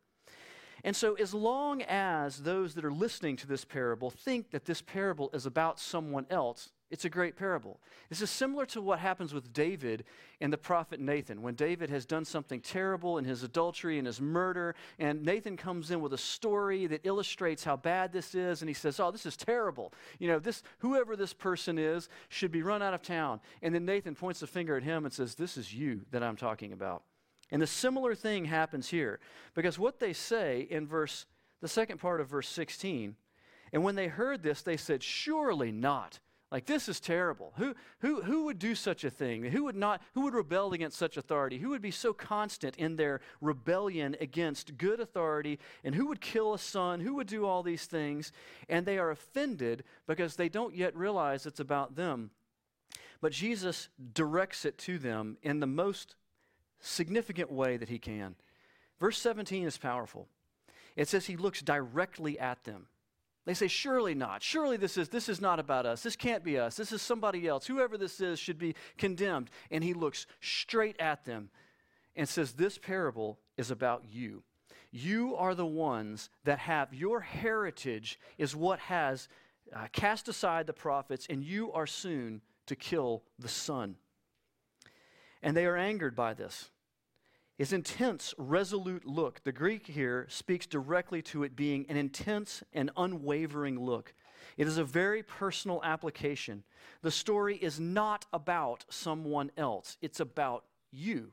And 0.84 0.96
so, 0.96 1.16
as 1.16 1.34
long 1.34 1.82
as 1.82 2.44
those 2.44 2.76
that 2.76 2.86
are 2.86 2.92
listening 2.92 3.38
to 3.38 3.48
this 3.48 3.66
parable 3.66 4.12
think 4.12 4.52
that 4.52 4.66
this 4.66 4.84
parable 4.84 5.32
is 5.34 5.48
about 5.48 5.80
someone 5.80 6.28
else, 6.30 6.74
it's 6.96 7.04
a 7.04 7.10
great 7.10 7.36
parable. 7.36 7.82
This 8.08 8.22
is 8.22 8.30
similar 8.30 8.66
to 8.68 8.82
what 8.82 9.00
happens 9.00 9.34
with 9.34 9.52
David 9.52 10.06
and 10.40 10.54
the 10.54 10.58
prophet 10.58 10.98
Nathan. 10.98 11.42
When 11.42 11.54
David 11.54 11.90
has 11.90 12.06
done 12.06 12.24
something 12.24 12.62
terrible 12.62 13.18
in 13.18 13.26
his 13.26 13.44
adultery 13.44 13.98
and 13.98 14.08
his 14.08 14.22
murder, 14.22 14.76
and 14.98 15.22
Nathan 15.26 15.58
comes 15.58 15.92
in 15.92 16.00
with 16.00 16.14
a 16.14 16.18
story 16.18 16.88
that 16.88 17.02
illustrates 17.04 17.66
how 17.66 17.76
bad 17.76 18.14
this 18.14 18.34
is, 18.34 18.62
and 18.62 18.70
he 18.70 18.74
says, 18.74 18.98
Oh, 18.98 19.12
this 19.12 19.26
is 19.26 19.36
terrible. 19.36 19.92
You 20.20 20.30
know, 20.30 20.40
this 20.40 20.64
whoever 20.80 21.18
this 21.18 21.34
person 21.34 21.78
is 21.78 22.08
should 22.30 22.50
be 22.54 22.62
run 22.62 22.82
out 22.82 22.94
of 22.94 23.02
town. 23.02 23.42
And 23.62 23.76
then 23.76 23.84
Nathan 23.84 24.16
points 24.16 24.40
the 24.40 24.48
finger 24.48 24.78
at 24.78 24.84
him 24.84 25.04
and 25.04 25.14
says, 25.14 25.36
This 25.36 25.58
is 25.58 25.74
you 25.74 26.06
that 26.12 26.24
I'm 26.24 26.38
talking 26.38 26.72
about. 26.72 27.04
And 27.52 27.62
the 27.62 27.68
similar 27.68 28.16
thing 28.16 28.46
happens 28.46 28.88
here 28.88 29.20
because 29.54 29.78
what 29.78 30.00
they 30.00 30.14
say 30.14 30.66
in 30.70 30.88
verse, 30.88 31.26
the 31.60 31.68
second 31.68 31.98
part 31.98 32.22
of 32.22 32.30
verse 32.30 32.48
16, 32.48 33.18
and 33.74 33.84
when 33.84 33.96
they 33.96 34.08
heard 34.08 34.44
this, 34.44 34.62
they 34.62 34.78
said, 34.78 35.04
Surely 35.04 35.74
not. 35.74 36.20
Like 36.56 36.68
this 36.68 36.88
is 36.88 37.02
terrible. 37.02 37.52
Who, 37.58 37.76
who, 38.00 38.22
who 38.22 38.46
would 38.46 38.60
do 38.60 38.76
such 38.76 39.04
a 39.04 39.10
thing? 39.10 39.44
Who 39.44 39.66
would 39.66 39.76
not, 39.76 40.02
who 40.14 40.22
would 40.22 40.34
rebel 40.34 40.72
against 40.72 40.98
such 40.98 41.18
authority? 41.18 41.58
Who 41.58 41.72
would 41.72 41.82
be 41.82 41.92
so 41.92 42.14
constant 42.14 42.78
in 42.78 42.96
their 42.96 43.20
rebellion 43.42 44.16
against 44.22 44.78
good 44.78 45.02
authority? 45.02 45.60
And 45.84 45.94
who 45.94 46.08
would 46.08 46.22
kill 46.22 46.54
a 46.54 46.58
son? 46.58 47.02
Who 47.02 47.16
would 47.16 47.28
do 47.28 47.46
all 47.46 47.62
these 47.62 47.88
things? 47.88 48.32
And 48.70 48.86
they 48.86 48.98
are 48.98 49.12
offended 49.12 49.84
because 50.08 50.38
they 50.38 50.48
don't 50.48 50.74
yet 50.74 50.96
realize 50.96 51.46
it's 51.46 51.60
about 51.60 51.98
them. 51.98 52.32
But 53.20 53.34
Jesus 53.34 53.90
directs 54.14 54.64
it 54.64 54.78
to 54.78 54.98
them 54.98 55.36
in 55.44 55.60
the 55.60 55.68
most 55.68 56.16
significant 56.80 57.52
way 57.52 57.76
that 57.76 57.90
he 57.90 58.00
can. 58.00 58.36
Verse 58.98 59.18
17 59.18 59.66
is 59.68 59.78
powerful. 59.78 60.30
It 60.96 61.10
says 61.10 61.26
he 61.26 61.36
looks 61.36 61.62
directly 61.62 62.40
at 62.40 62.64
them. 62.64 62.88
They 63.46 63.54
say, 63.54 63.68
Surely 63.68 64.16
not. 64.16 64.42
Surely 64.42 64.78
this 64.78 64.98
is, 64.98 65.10
this 65.10 65.30
is 65.30 65.40
not 65.40 65.60
about 65.60 65.86
us. 65.86 66.02
This 66.02 66.16
can't 66.16 66.44
be 66.44 66.58
us. 66.58 66.76
This 66.76 66.92
is 66.92 67.02
somebody 67.02 67.48
else. 67.48 67.68
Whoever 67.68 67.98
this 67.98 68.20
is 68.20 68.40
should 68.40 68.58
be 68.58 68.76
condemned. 68.98 69.50
And 69.72 69.84
he 69.84 69.94
looks 69.94 70.26
straight 70.42 71.00
at 71.00 71.26
them 71.26 71.50
and 72.16 72.28
says, 72.28 72.54
This 72.54 72.78
parable 72.78 73.40
is 73.58 73.72
about 73.72 74.04
you. 74.10 74.44
You 74.92 75.36
are 75.36 75.54
the 75.54 75.66
ones 75.66 76.30
that 76.46 76.60
have, 76.60 76.94
your 76.94 77.20
heritage 77.20 78.20
is 78.38 78.56
what 78.56 78.80
has 78.80 79.28
uh, 79.76 79.88
cast 79.92 80.28
aside 80.28 80.68
the 80.68 80.74
prophets, 80.74 81.28
and 81.30 81.44
you 81.44 81.72
are 81.74 81.88
soon 81.88 82.42
to 82.68 82.76
kill 82.76 83.24
the 83.38 83.48
Son. 83.48 83.96
And 85.44 85.56
they 85.56 85.66
are 85.66 85.78
angered 85.78 86.16
by 86.16 86.34
this. 86.34 86.70
His 87.58 87.72
intense, 87.72 88.34
resolute 88.38 89.06
look, 89.06 89.44
the 89.44 89.54
Greek 89.54 89.88
here 89.88 90.26
speaks 90.30 90.66
directly 90.66 91.22
to 91.24 91.44
it 91.44 91.56
being 91.56 91.86
an 91.88 91.96
intense 91.96 92.64
and 92.74 92.92
unwavering 92.98 93.80
look. 93.80 94.14
It 94.58 94.68
is 94.68 94.78
a 94.78 94.84
very 94.84 95.24
personal 95.24 95.82
application. 95.84 96.64
The 97.02 97.12
story 97.12 97.56
is 97.56 97.80
not 97.80 98.26
about 98.34 98.86
someone 98.90 99.52
else, 99.56 99.98
it's 100.02 100.20
about 100.20 100.66
you. 100.92 101.32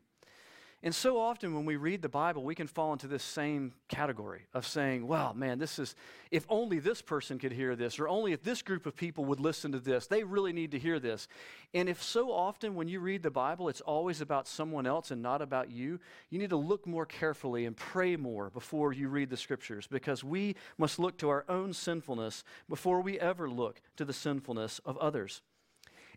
And 0.85 0.93
so 0.93 1.21
often 1.21 1.55
when 1.55 1.65
we 1.65 1.77
read 1.77 2.03
the 2.03 2.09
Bible, 2.09 2.43
we 2.43 2.57
can 2.57 2.67
fall 2.67 2.93
into 2.93 3.07
this 3.07 3.23
same 3.23 3.73
category 3.89 4.47
of 4.53 4.67
saying, 4.67 5.07
well, 5.07 5.33
man, 5.33 5.61
this 5.61 5.79
is, 5.79 5.95
if 6.33 6.45
only 6.49 6.81
this 6.81 7.01
person 7.01 7.39
could 7.39 7.53
hear 7.53 7.77
this, 7.77 8.01
or 8.01 8.09
only 8.09 8.33
if 8.33 8.43
this 8.43 8.63
group 8.63 8.85
of 8.85 8.97
people 8.97 9.25
would 9.27 9.39
listen 9.39 9.71
to 9.73 9.79
this, 9.79 10.09
they 10.09 10.25
really 10.25 10.53
need 10.53 10.73
to 10.73 10.81
hear 10.81 10.99
this. 10.99 11.29
And 11.73 11.89
if 11.89 12.03
so 12.03 12.33
often 12.33 12.75
when 12.75 12.89
you 12.89 12.99
read 12.99 13.23
the 13.23 13.31
Bible, 13.31 13.69
it's 13.69 13.81
always 13.81 14.21
about 14.21 14.49
someone 14.49 14.85
else 14.85 15.13
and 15.13 15.23
not 15.23 15.41
about 15.41 15.71
you, 15.71 16.01
you 16.31 16.41
need 16.41 16.51
to 16.51 16.57
look 16.57 16.85
more 16.85 17.07
carefully 17.07 17.65
and 17.65 17.77
pray 17.77 18.17
more 18.17 18.51
before 18.51 18.93
you 18.93 19.09
read 19.09 19.31
the 19.31 19.37
scriptures 19.37 19.87
because 19.87 20.25
we 20.25 20.57
must 20.79 20.99
look 20.99 21.17
to 21.19 21.29
our 21.29 21.45
own 21.49 21.73
sinfulness 21.73 22.43
before 22.69 23.01
we 23.03 23.21
ever 23.21 23.49
look 23.49 23.81
to 23.97 24.05
the 24.05 24.13
sinfulness 24.13 24.81
of 24.85 24.99
others. 24.99 25.43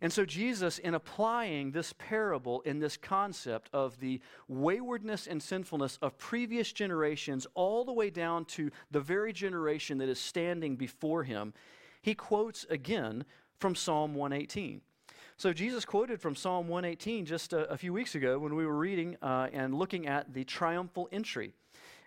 And 0.02 0.12
so, 0.12 0.25
Jesus, 0.25 0.78
in 0.78 0.94
applying 0.94 1.72
this 1.72 1.94
parable 1.94 2.62
in 2.62 2.80
this 2.80 2.98
concept 2.98 3.70
of 3.72 4.00
the 4.00 4.20
waywardness 4.48 5.25
and 5.25 5.42
sinfulness 5.42 5.98
of 6.02 6.18
previous 6.18 6.74
generations, 6.74 7.48
all 7.54 7.86
the 7.86 7.94
way 7.94 8.10
down 8.10 8.46
to 8.46 8.72
the 8.92 9.00
very 9.00 9.32
generation 9.32 9.98
that 10.00 10.10
is 10.10 10.20
standing 10.20 10.75
before 10.75 11.24
him, 11.24 11.54
he 12.02 12.14
quotes 12.14 12.66
again 12.70 13.24
from 13.58 13.74
Psalm 13.74 14.16
118. 14.16 14.82
So, 15.38 15.54
Jesus 15.54 15.86
quoted 15.86 16.20
from 16.20 16.36
Psalm 16.36 16.68
118 16.68 17.25
just 17.25 17.54
a, 17.54 17.70
a 17.70 17.78
few 17.78 17.94
weeks 17.94 18.16
ago 18.16 18.38
when 18.38 18.56
we 18.56 18.66
were 18.66 18.78
reading 18.78 19.16
uh, 19.22 19.48
and 19.54 19.74
looking 19.74 20.08
at 20.08 20.34
the 20.34 20.44
triumphal 20.44 21.08
entry, 21.14 21.54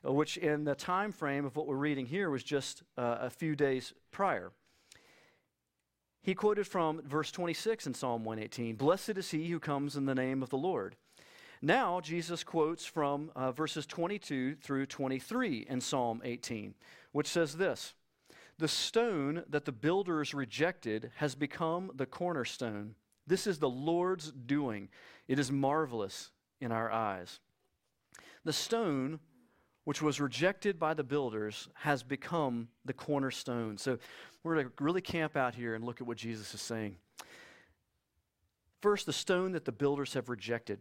uh, 0.06 0.12
which 0.12 0.36
in 0.36 0.64
the 0.64 0.74
time 0.74 1.10
frame 1.10 1.46
of 1.46 1.56
what 1.56 1.66
we're 1.66 1.76
reading 1.76 2.06
here 2.06 2.28
was 2.28 2.44
just 2.44 2.82
uh, 2.98 3.16
a 3.20 3.30
few 3.30 3.56
days 3.56 3.94
prior. 4.10 4.52
He 6.28 6.34
quoted 6.34 6.66
from 6.66 7.00
verse 7.06 7.32
26 7.32 7.86
in 7.86 7.94
Psalm 7.94 8.22
118 8.22 8.76
Blessed 8.76 9.16
is 9.16 9.30
he 9.30 9.48
who 9.48 9.58
comes 9.58 9.96
in 9.96 10.04
the 10.04 10.14
name 10.14 10.42
of 10.42 10.50
the 10.50 10.58
Lord. 10.58 10.94
Now, 11.62 12.02
Jesus 12.02 12.44
quotes 12.44 12.84
from 12.84 13.32
uh, 13.34 13.50
verses 13.50 13.86
22 13.86 14.56
through 14.56 14.84
23 14.84 15.64
in 15.70 15.80
Psalm 15.80 16.20
18, 16.22 16.74
which 17.12 17.28
says 17.28 17.56
this 17.56 17.94
The 18.58 18.68
stone 18.68 19.42
that 19.48 19.64
the 19.64 19.72
builders 19.72 20.34
rejected 20.34 21.12
has 21.16 21.34
become 21.34 21.92
the 21.94 22.04
cornerstone. 22.04 22.94
This 23.26 23.46
is 23.46 23.58
the 23.58 23.70
Lord's 23.70 24.30
doing. 24.30 24.90
It 25.28 25.38
is 25.38 25.50
marvelous 25.50 26.30
in 26.60 26.72
our 26.72 26.92
eyes. 26.92 27.40
The 28.44 28.52
stone 28.52 29.20
which 29.88 30.02
was 30.02 30.20
rejected 30.20 30.78
by 30.78 30.92
the 30.92 31.02
builders 31.02 31.66
has 31.72 32.02
become 32.02 32.68
the 32.84 32.92
cornerstone. 32.92 33.78
So 33.78 33.96
we're 34.44 34.56
going 34.56 34.66
to 34.66 34.84
really 34.84 35.00
camp 35.00 35.34
out 35.34 35.54
here 35.54 35.74
and 35.74 35.82
look 35.82 36.02
at 36.02 36.06
what 36.06 36.18
Jesus 36.18 36.52
is 36.52 36.60
saying. 36.60 36.96
First, 38.82 39.06
the 39.06 39.14
stone 39.14 39.52
that 39.52 39.64
the 39.64 39.72
builders 39.72 40.12
have 40.12 40.28
rejected. 40.28 40.80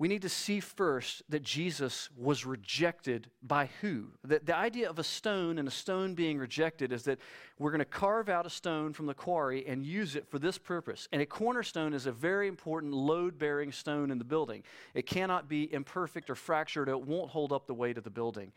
We 0.00 0.08
need 0.08 0.22
to 0.22 0.30
see 0.30 0.60
first 0.60 1.22
that 1.28 1.42
Jesus 1.42 2.08
was 2.16 2.46
rejected 2.46 3.28
by 3.42 3.68
who? 3.82 4.06
The, 4.24 4.40
the 4.42 4.56
idea 4.56 4.88
of 4.88 4.98
a 4.98 5.04
stone 5.04 5.58
and 5.58 5.68
a 5.68 5.70
stone 5.70 6.14
being 6.14 6.38
rejected 6.38 6.90
is 6.90 7.02
that 7.02 7.18
we're 7.58 7.70
going 7.70 7.80
to 7.80 7.84
carve 7.84 8.30
out 8.30 8.46
a 8.46 8.50
stone 8.50 8.94
from 8.94 9.04
the 9.04 9.12
quarry 9.12 9.66
and 9.66 9.84
use 9.84 10.16
it 10.16 10.26
for 10.26 10.38
this 10.38 10.56
purpose. 10.56 11.06
And 11.12 11.20
a 11.20 11.26
cornerstone 11.26 11.92
is 11.92 12.06
a 12.06 12.12
very 12.12 12.48
important 12.48 12.94
load 12.94 13.38
bearing 13.38 13.72
stone 13.72 14.10
in 14.10 14.16
the 14.16 14.24
building. 14.24 14.62
It 14.94 15.04
cannot 15.04 15.50
be 15.50 15.70
imperfect 15.70 16.30
or 16.30 16.34
fractured, 16.34 16.88
it 16.88 17.02
won't 17.02 17.30
hold 17.30 17.52
up 17.52 17.66
the 17.66 17.74
weight 17.74 17.98
of 17.98 18.04
the 18.04 18.08
building. 18.08 18.52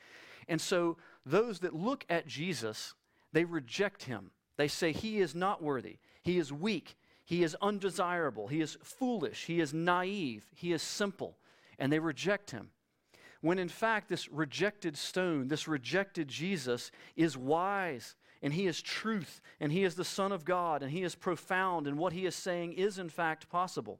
And 0.47 0.61
so, 0.61 0.95
those 1.25 1.59
that 1.59 1.75
look 1.75 2.05
at 2.09 2.25
Jesus 2.25 2.93
they 3.33 3.43
reject 3.43 4.03
him. 4.03 4.31
They 4.55 4.69
say 4.69 4.93
he 4.93 5.19
is 5.19 5.35
not 5.35 5.61
worthy. 5.61 5.97
He 6.21 6.37
is 6.37 6.53
weak. 6.53 6.95
He 7.25 7.43
is 7.43 7.55
undesirable. 7.61 8.47
He 8.47 8.61
is 8.61 8.77
foolish. 8.83 9.45
He 9.45 9.59
is 9.59 9.73
naive. 9.73 10.45
He 10.55 10.73
is 10.73 10.81
simple. 10.81 11.37
And 11.79 11.91
they 11.91 11.99
reject 11.99 12.51
him. 12.51 12.69
When 13.41 13.59
in 13.59 13.69
fact, 13.69 14.07
this 14.07 14.29
rejected 14.29 14.97
stone, 14.97 15.47
this 15.47 15.67
rejected 15.67 16.27
Jesus, 16.27 16.91
is 17.15 17.37
wise 17.37 18.15
and 18.41 18.53
he 18.53 18.67
is 18.67 18.81
truth 18.81 19.41
and 19.59 19.71
he 19.71 19.83
is 19.83 19.95
the 19.95 20.05
Son 20.05 20.31
of 20.31 20.45
God 20.45 20.83
and 20.83 20.91
he 20.91 21.03
is 21.03 21.15
profound 21.15 21.87
and 21.87 21.97
what 21.97 22.13
he 22.13 22.25
is 22.25 22.35
saying 22.35 22.73
is 22.73 22.99
in 22.99 23.09
fact 23.09 23.49
possible. 23.49 23.99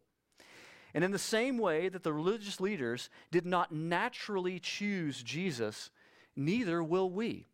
And 0.94 1.04
in 1.04 1.12
the 1.12 1.20
same 1.20 1.58
way 1.58 1.90
that 1.90 2.04
the 2.04 2.14
religious 2.14 2.60
leaders 2.60 3.10
did 3.32 3.46
not 3.46 3.72
naturally 3.72 4.60
choose 4.60 5.24
Jesus, 5.24 5.90
neither 6.36 6.84
will 6.84 7.10
we. 7.10 7.48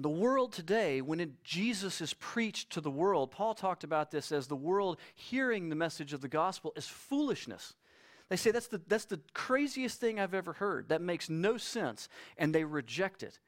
The 0.00 0.08
world 0.08 0.52
today, 0.52 1.00
when 1.00 1.18
it, 1.18 1.42
Jesus 1.42 2.00
is 2.00 2.14
preached 2.14 2.70
to 2.70 2.80
the 2.80 2.90
world, 2.90 3.32
Paul 3.32 3.54
talked 3.54 3.82
about 3.82 4.12
this 4.12 4.30
as 4.30 4.46
the 4.46 4.54
world 4.54 4.98
hearing 5.16 5.68
the 5.68 5.74
message 5.74 6.12
of 6.12 6.20
the 6.20 6.28
gospel 6.28 6.72
is 6.76 6.86
foolishness. 6.86 7.74
They 8.28 8.36
say 8.36 8.52
that's 8.52 8.68
the, 8.68 8.80
that's 8.86 9.06
the 9.06 9.20
craziest 9.34 10.00
thing 10.00 10.20
I've 10.20 10.34
ever 10.34 10.52
heard. 10.52 10.88
That 10.90 11.02
makes 11.02 11.28
no 11.28 11.56
sense. 11.56 12.08
And 12.36 12.54
they 12.54 12.62
reject 12.62 13.24
it. 13.24 13.40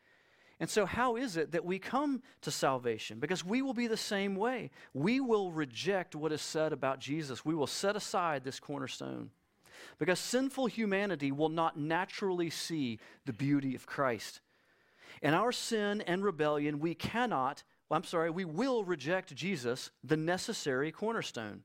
And 0.58 0.68
so, 0.68 0.86
how 0.86 1.16
is 1.16 1.36
it 1.36 1.52
that 1.52 1.64
we 1.64 1.78
come 1.78 2.22
to 2.42 2.50
salvation? 2.50 3.18
Because 3.18 3.44
we 3.44 3.62
will 3.62 3.72
be 3.72 3.86
the 3.86 3.96
same 3.96 4.34
way. 4.34 4.70
We 4.92 5.20
will 5.20 5.52
reject 5.52 6.14
what 6.14 6.32
is 6.32 6.42
said 6.42 6.72
about 6.72 7.00
Jesus, 7.00 7.44
we 7.44 7.54
will 7.54 7.66
set 7.66 7.96
aside 7.96 8.44
this 8.44 8.60
cornerstone. 8.60 9.30
Because 9.98 10.18
sinful 10.18 10.66
humanity 10.66 11.32
will 11.32 11.48
not 11.48 11.78
naturally 11.78 12.50
see 12.50 12.98
the 13.24 13.32
beauty 13.32 13.74
of 13.74 13.86
Christ. 13.86 14.40
In 15.22 15.34
our 15.34 15.52
sin 15.52 16.00
and 16.02 16.24
rebellion, 16.24 16.78
we 16.80 16.94
cannot, 16.94 17.62
well, 17.88 17.98
I'm 17.98 18.04
sorry, 18.04 18.30
we 18.30 18.44
will 18.44 18.84
reject 18.84 19.34
Jesus, 19.34 19.90
the 20.02 20.16
necessary 20.16 20.92
cornerstone. 20.92 21.62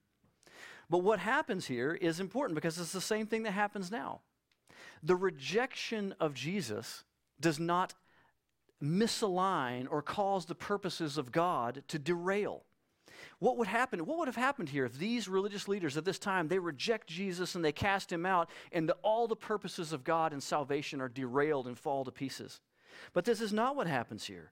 But 0.89 0.99
what 0.99 1.19
happens 1.19 1.65
here 1.65 1.93
is 1.93 2.19
important 2.19 2.55
because 2.55 2.77
it's 2.79 2.91
the 2.91 3.01
same 3.01 3.27
thing 3.27 3.43
that 3.43 3.51
happens 3.51 3.91
now. 3.91 4.21
The 5.01 5.15
rejection 5.15 6.13
of 6.19 6.33
Jesus 6.33 7.03
does 7.39 7.59
not 7.59 7.93
misalign 8.81 9.87
or 9.89 10.01
cause 10.01 10.45
the 10.45 10.55
purposes 10.55 11.17
of 11.17 11.31
God 11.31 11.83
to 11.87 11.99
derail. 11.99 12.63
What 13.39 13.57
would 13.57 13.67
happen? 13.67 14.05
What 14.05 14.17
would 14.19 14.27
have 14.27 14.35
happened 14.35 14.69
here 14.69 14.85
if 14.85 14.97
these 14.97 15.27
religious 15.27 15.67
leaders 15.67 15.97
at 15.97 16.05
this 16.05 16.19
time 16.19 16.47
they 16.47 16.59
reject 16.59 17.07
Jesus 17.07 17.55
and 17.55 17.63
they 17.63 17.71
cast 17.71 18.11
him 18.11 18.25
out 18.25 18.49
and 18.71 18.87
the, 18.87 18.95
all 19.01 19.27
the 19.27 19.35
purposes 19.35 19.93
of 19.93 20.03
God 20.03 20.33
and 20.33 20.41
salvation 20.41 21.01
are 21.01 21.09
derailed 21.09 21.67
and 21.67 21.77
fall 21.77 22.05
to 22.05 22.11
pieces? 22.11 22.59
But 23.13 23.25
this 23.25 23.41
is 23.41 23.53
not 23.53 23.75
what 23.75 23.87
happens 23.87 24.25
here. 24.25 24.51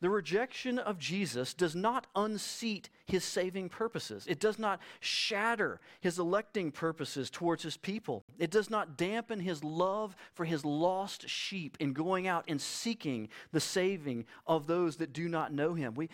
The 0.00 0.10
rejection 0.10 0.78
of 0.78 0.98
Jesus 0.98 1.54
does 1.54 1.74
not 1.74 2.06
unseat 2.14 2.90
his 3.06 3.24
saving 3.24 3.68
purposes. 3.68 4.26
It 4.28 4.40
does 4.40 4.58
not 4.58 4.80
shatter 5.00 5.80
his 6.00 6.18
electing 6.18 6.72
purposes 6.72 7.30
towards 7.30 7.62
his 7.62 7.76
people. 7.76 8.24
It 8.38 8.50
does 8.50 8.70
not 8.70 8.96
dampen 8.96 9.40
his 9.40 9.62
love 9.62 10.16
for 10.32 10.44
his 10.44 10.64
lost 10.64 11.28
sheep 11.28 11.76
in 11.80 11.92
going 11.92 12.26
out 12.26 12.44
and 12.48 12.60
seeking 12.60 13.28
the 13.52 13.60
saving 13.60 14.26
of 14.46 14.66
those 14.66 14.96
that 14.96 15.12
do 15.12 15.28
not 15.28 15.52
know 15.52 15.74
him. 15.74 15.94
We, 15.94 16.10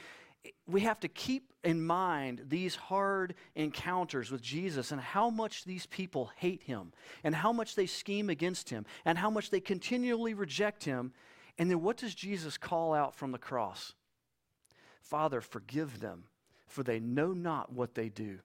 we 0.66 0.82
have 0.82 1.00
to 1.00 1.08
keep 1.08 1.52
in 1.64 1.84
mind 1.84 2.44
these 2.48 2.74
hard 2.74 3.34
encounters 3.54 4.30
with 4.30 4.40
Jesus 4.40 4.92
and 4.92 5.00
how 5.00 5.30
much 5.30 5.64
these 5.64 5.86
people 5.86 6.30
hate 6.36 6.62
him 6.62 6.92
and 7.24 7.34
how 7.34 7.52
much 7.52 7.74
they 7.74 7.86
scheme 7.86 8.30
against 8.30 8.70
him 8.70 8.86
and 9.04 9.18
how 9.18 9.30
much 9.30 9.50
they 9.50 9.60
continually 9.60 10.32
reject 10.32 10.84
him 10.84 11.12
and 11.60 11.70
then 11.70 11.82
what 11.82 11.98
does 11.98 12.14
Jesus 12.14 12.56
call 12.56 12.94
out 12.94 13.14
from 13.14 13.32
the 13.32 13.38
cross? 13.38 13.92
Father, 15.02 15.42
forgive 15.42 16.00
them, 16.00 16.24
for 16.66 16.82
they 16.82 16.98
know 16.98 17.34
not 17.34 17.70
what 17.70 17.94
they 17.94 18.08
do. 18.08 18.38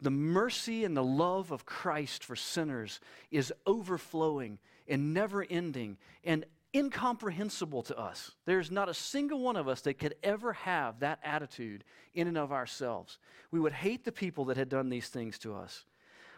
The 0.00 0.12
mercy 0.12 0.84
and 0.84 0.96
the 0.96 1.02
love 1.02 1.50
of 1.50 1.66
Christ 1.66 2.22
for 2.22 2.36
sinners 2.36 3.00
is 3.32 3.52
overflowing 3.66 4.60
and 4.86 5.12
never 5.12 5.44
ending 5.50 5.96
and 6.22 6.44
incomprehensible 6.72 7.82
to 7.82 7.98
us. 7.98 8.30
There's 8.44 8.70
not 8.70 8.88
a 8.88 8.94
single 8.94 9.40
one 9.40 9.56
of 9.56 9.66
us 9.66 9.80
that 9.80 9.98
could 9.98 10.14
ever 10.22 10.52
have 10.52 11.00
that 11.00 11.18
attitude 11.24 11.82
in 12.14 12.28
and 12.28 12.38
of 12.38 12.52
ourselves. 12.52 13.18
We 13.50 13.58
would 13.58 13.72
hate 13.72 14.04
the 14.04 14.12
people 14.12 14.44
that 14.44 14.56
had 14.56 14.68
done 14.68 14.90
these 14.90 15.08
things 15.08 15.40
to 15.40 15.56
us. 15.56 15.86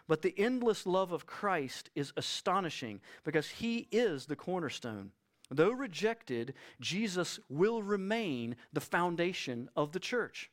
But 0.07 0.23
the 0.23 0.33
endless 0.35 0.87
love 0.87 1.11
of 1.11 1.27
Christ 1.27 1.91
is 1.93 2.11
astonishing 2.17 3.01
because 3.23 3.47
he 3.47 3.87
is 3.91 4.25
the 4.25 4.35
cornerstone. 4.35 5.11
Though 5.51 5.71
rejected, 5.71 6.53
Jesus 6.79 7.39
will 7.49 7.83
remain 7.83 8.55
the 8.71 8.79
foundation 8.79 9.69
of 9.75 9.91
the 9.91 9.99
church. 9.99 10.49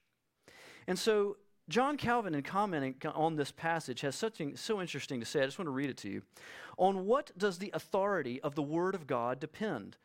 And 0.89 0.99
so, 0.99 1.37
John 1.69 1.97
Calvin, 1.97 2.35
in 2.35 2.43
commenting 2.43 2.97
on 3.15 3.37
this 3.37 3.53
passage, 3.53 4.01
has 4.01 4.17
something 4.17 4.57
so 4.57 4.81
interesting 4.81 5.21
to 5.21 5.27
say. 5.27 5.43
I 5.43 5.45
just 5.45 5.59
want 5.59 5.69
to 5.69 5.73
read 5.73 5.91
it 5.91 5.99
to 5.99 6.09
you. 6.09 6.23
On 6.79 7.07
what 7.07 7.31
does 7.39 7.59
the 7.59 7.71
authority 7.75 8.41
of 8.41 8.57
the 8.57 8.63
Word 8.63 8.95
of 8.97 9.07
God 9.07 9.39
depend? 9.39 9.99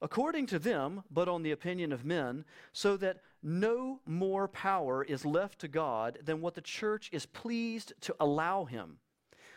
According 0.00 0.46
to 0.46 0.58
them, 0.58 1.02
but 1.10 1.28
on 1.28 1.42
the 1.42 1.50
opinion 1.50 1.92
of 1.92 2.04
men, 2.04 2.44
so 2.72 2.96
that 2.98 3.18
no 3.42 4.00
more 4.06 4.48
power 4.48 5.02
is 5.02 5.26
left 5.26 5.58
to 5.58 5.68
God 5.68 6.18
than 6.24 6.40
what 6.40 6.54
the 6.54 6.60
church 6.60 7.10
is 7.12 7.26
pleased 7.26 7.92
to 8.02 8.14
allow 8.20 8.64
him. 8.64 8.98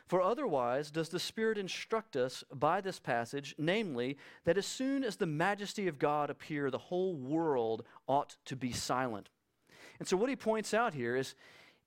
For 0.07 0.21
otherwise 0.21 0.91
does 0.91 1.09
the 1.09 1.19
Spirit 1.19 1.57
instruct 1.57 2.15
us 2.15 2.43
by 2.53 2.81
this 2.81 2.99
passage, 2.99 3.55
namely, 3.57 4.17
that 4.43 4.57
as 4.57 4.65
soon 4.65 5.03
as 5.03 5.15
the 5.15 5.25
majesty 5.25 5.87
of 5.87 5.99
God 5.99 6.29
appear, 6.29 6.69
the 6.69 6.77
whole 6.77 7.15
world 7.15 7.83
ought 8.07 8.35
to 8.45 8.55
be 8.55 8.71
silent. 8.71 9.29
And 9.99 10.07
so 10.07 10.17
what 10.17 10.29
he 10.29 10.35
points 10.35 10.73
out 10.73 10.93
here 10.93 11.15
is, 11.15 11.35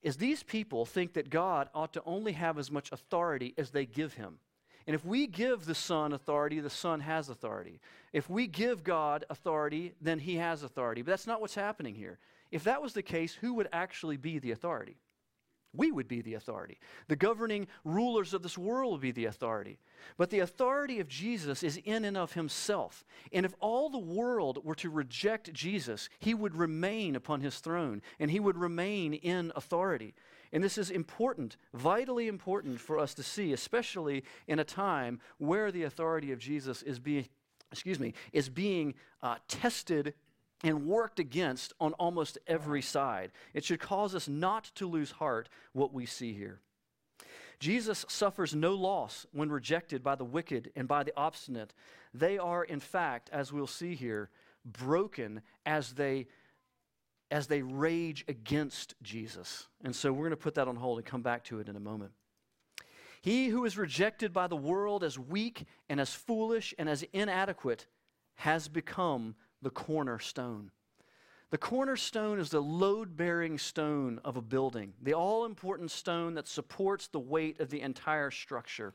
is 0.03 0.17
these 0.17 0.43
people 0.43 0.85
think 0.85 1.15
that 1.15 1.31
God 1.31 1.69
ought 1.75 1.93
to 1.95 2.03
only 2.07 2.33
have 2.33 2.59
as 2.59 2.71
much 2.71 2.93
authority 2.93 3.55
as 3.59 3.71
they 3.71 3.87
give 3.87 4.15
him. 4.15 4.39
And 4.87 4.95
if 4.95 5.05
we 5.05 5.27
give 5.27 5.65
the 5.65 5.75
Son 5.75 6.13
authority, 6.13 6.61
the 6.61 6.71
Son 6.71 7.01
has 7.01 7.29
authority. 7.29 7.81
If 8.13 8.29
we 8.29 8.47
give 8.47 8.85
God 8.85 9.25
authority, 9.31 9.95
then 10.01 10.19
he 10.19 10.37
has 10.37 10.63
authority. 10.63 11.03
But 11.03 11.13
that's 11.13 11.27
not 11.27 11.41
what's 11.41 11.55
happening 11.55 11.95
here. 11.95 12.19
If 12.51 12.65
that 12.65 12.83
was 12.83 12.93
the 12.93 13.03
case, 13.03 13.35
who 13.35 13.55
would 13.55 13.69
actually 13.73 14.19
be 14.19 14.39
the 14.39 14.51
authority? 14.51 14.97
We 15.75 15.91
would 15.91 16.09
be 16.09 16.23
the 16.23 16.35
authority. 16.35 16.79
The 17.09 17.17
governing 17.17 17.67
rulers 17.85 18.33
of 18.33 18.43
this 18.43 18.57
world 18.57 18.93
would 18.93 19.01
be 19.01 19.13
the 19.13 19.27
authority. 19.27 19.79
But 20.17 20.31
the 20.31 20.41
authority 20.41 21.01
of 21.01 21.09
Jesus 21.09 21.63
is 21.63 21.81
in 21.85 22.05
and 22.05 22.17
of 22.17 22.33
himself. 22.33 23.05
And 23.33 23.45
if 23.45 23.55
all 23.61 23.91
the 23.91 23.99
world 23.99 24.65
were 24.65 24.75
to 24.77 24.91
reject 24.91 25.53
Jesus, 25.53 26.09
he 26.19 26.35
would 26.35 26.55
remain 26.55 27.17
upon 27.17 27.41
his 27.41 27.59
throne 27.59 28.03
and 28.19 28.31
he 28.31 28.41
would 28.41 28.57
remain 28.57 29.15
in 29.15 29.53
authority. 29.57 30.15
And 30.53 30.63
this 30.63 30.79
is 30.79 30.91
important, 30.91 31.57
vitally 31.73 32.29
important 32.29 32.81
for 32.81 32.99
us 32.99 33.13
to 33.15 33.25
see, 33.25 33.53
especially 33.53 34.23
in 34.47 34.61
a 34.61 34.65
time 34.65 35.21
where 35.39 35.73
the 35.73 35.83
authority 35.83 36.31
of 36.31 36.39
Jesus 36.39 36.81
is 36.83 37.01
being, 37.01 37.27
excuse 37.73 37.99
me, 37.99 38.15
is 38.33 38.49
being 38.49 38.95
uh, 39.21 39.37
tested 39.49 40.15
and 40.65 40.87
worked 40.87 41.21
against 41.21 41.73
on 41.81 41.93
almost 41.95 42.39
every 42.47 42.83
side. 42.83 43.31
It 43.53 43.65
should 43.65 43.81
cause 43.81 44.15
us 44.15 44.27
not 44.27 44.65
to 44.77 44.89
lose 44.89 45.13
heart 45.13 45.49
what 45.73 45.93
we 45.93 46.07
see 46.07 46.33
here. 46.33 46.61
Jesus 47.61 48.05
suffers 48.09 48.55
no 48.55 48.75
loss 48.75 49.27
when 49.33 49.51
rejected 49.51 50.03
by 50.03 50.17
the 50.17 50.25
wicked 50.25 50.73
and 50.75 50.89
by 50.89 51.05
the 51.05 51.13
obstinate. 51.17 51.73
They 52.13 52.39
are, 52.39 52.65
in 52.65 52.81
fact, 52.81 53.31
as 53.33 53.53
we'll 53.53 53.67
see 53.67 53.95
here, 53.95 54.31
broken 54.65 55.43
as 55.65 55.93
they 55.93 56.27
as 57.31 57.47
they 57.47 57.63
rage 57.63 58.25
against 58.29 58.95
Jesus. 59.03 59.67
And 59.83 59.97
so 59.97 60.13
we're 60.13 60.25
going 60.27 60.31
to 60.31 60.37
put 60.37 60.55
that 60.55 60.69
on 60.69 60.77
hold 60.77 60.99
and 60.99 61.07
come 61.07 61.23
back 61.23 61.43
to 61.45 61.59
it 61.59 61.69
in 61.69 61.75
a 61.75 61.81
moment. 61.81 62.13
He 63.23 63.49
who 63.49 63.65
is 63.65 63.79
rejected 63.79 64.33
by 64.33 64.47
the 64.47 64.57
world 64.57 65.03
as 65.03 65.19
weak 65.19 65.65
and 65.89 66.01
as 66.01 66.13
foolish 66.13 66.75
and 66.79 66.89
as 66.89 67.03
inadequate 67.13 67.87
has 68.37 68.69
become 68.69 69.35
the 69.65 69.71
cornerstone. 69.71 70.71
The 71.51 71.59
cornerstone 71.59 72.39
is 72.39 72.51
the 72.51 72.61
load 72.61 73.17
bearing 73.17 73.59
stone 73.59 74.21
of 74.25 74.37
a 74.37 74.43
building, 74.43 74.93
the 75.03 75.15
all 75.15 75.45
important 75.45 75.91
stone 75.91 76.35
that 76.35 76.47
supports 76.47 77.09
the 77.09 77.21
weight 77.21 77.61
of 77.61 77.71
the 77.71 77.81
entire 77.81 78.31
structure. 78.31 78.95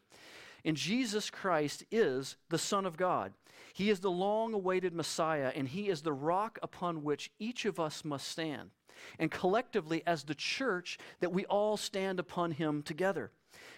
And 0.65 0.75
Jesus 0.75 1.29
Christ 1.29 1.83
is 1.89 2.35
the 2.49 2.57
Son 2.57 2.85
of 2.85 2.97
God. 2.97 3.33
He 3.73 3.89
is 3.89 3.99
the 3.99 4.11
long 4.11 4.53
awaited 4.53 4.93
Messiah, 4.93 5.51
and 5.55 5.67
He 5.67 5.89
is 5.89 6.01
the 6.01 6.13
rock 6.13 6.59
upon 6.61 7.03
which 7.03 7.31
each 7.39 7.65
of 7.65 7.79
us 7.79 8.03
must 8.03 8.27
stand. 8.27 8.71
And 9.17 9.31
collectively, 9.31 10.03
as 10.05 10.23
the 10.23 10.35
church, 10.35 10.97
that 11.21 11.31
we 11.31 11.45
all 11.45 11.77
stand 11.77 12.19
upon 12.19 12.51
Him 12.51 12.83
together. 12.83 13.31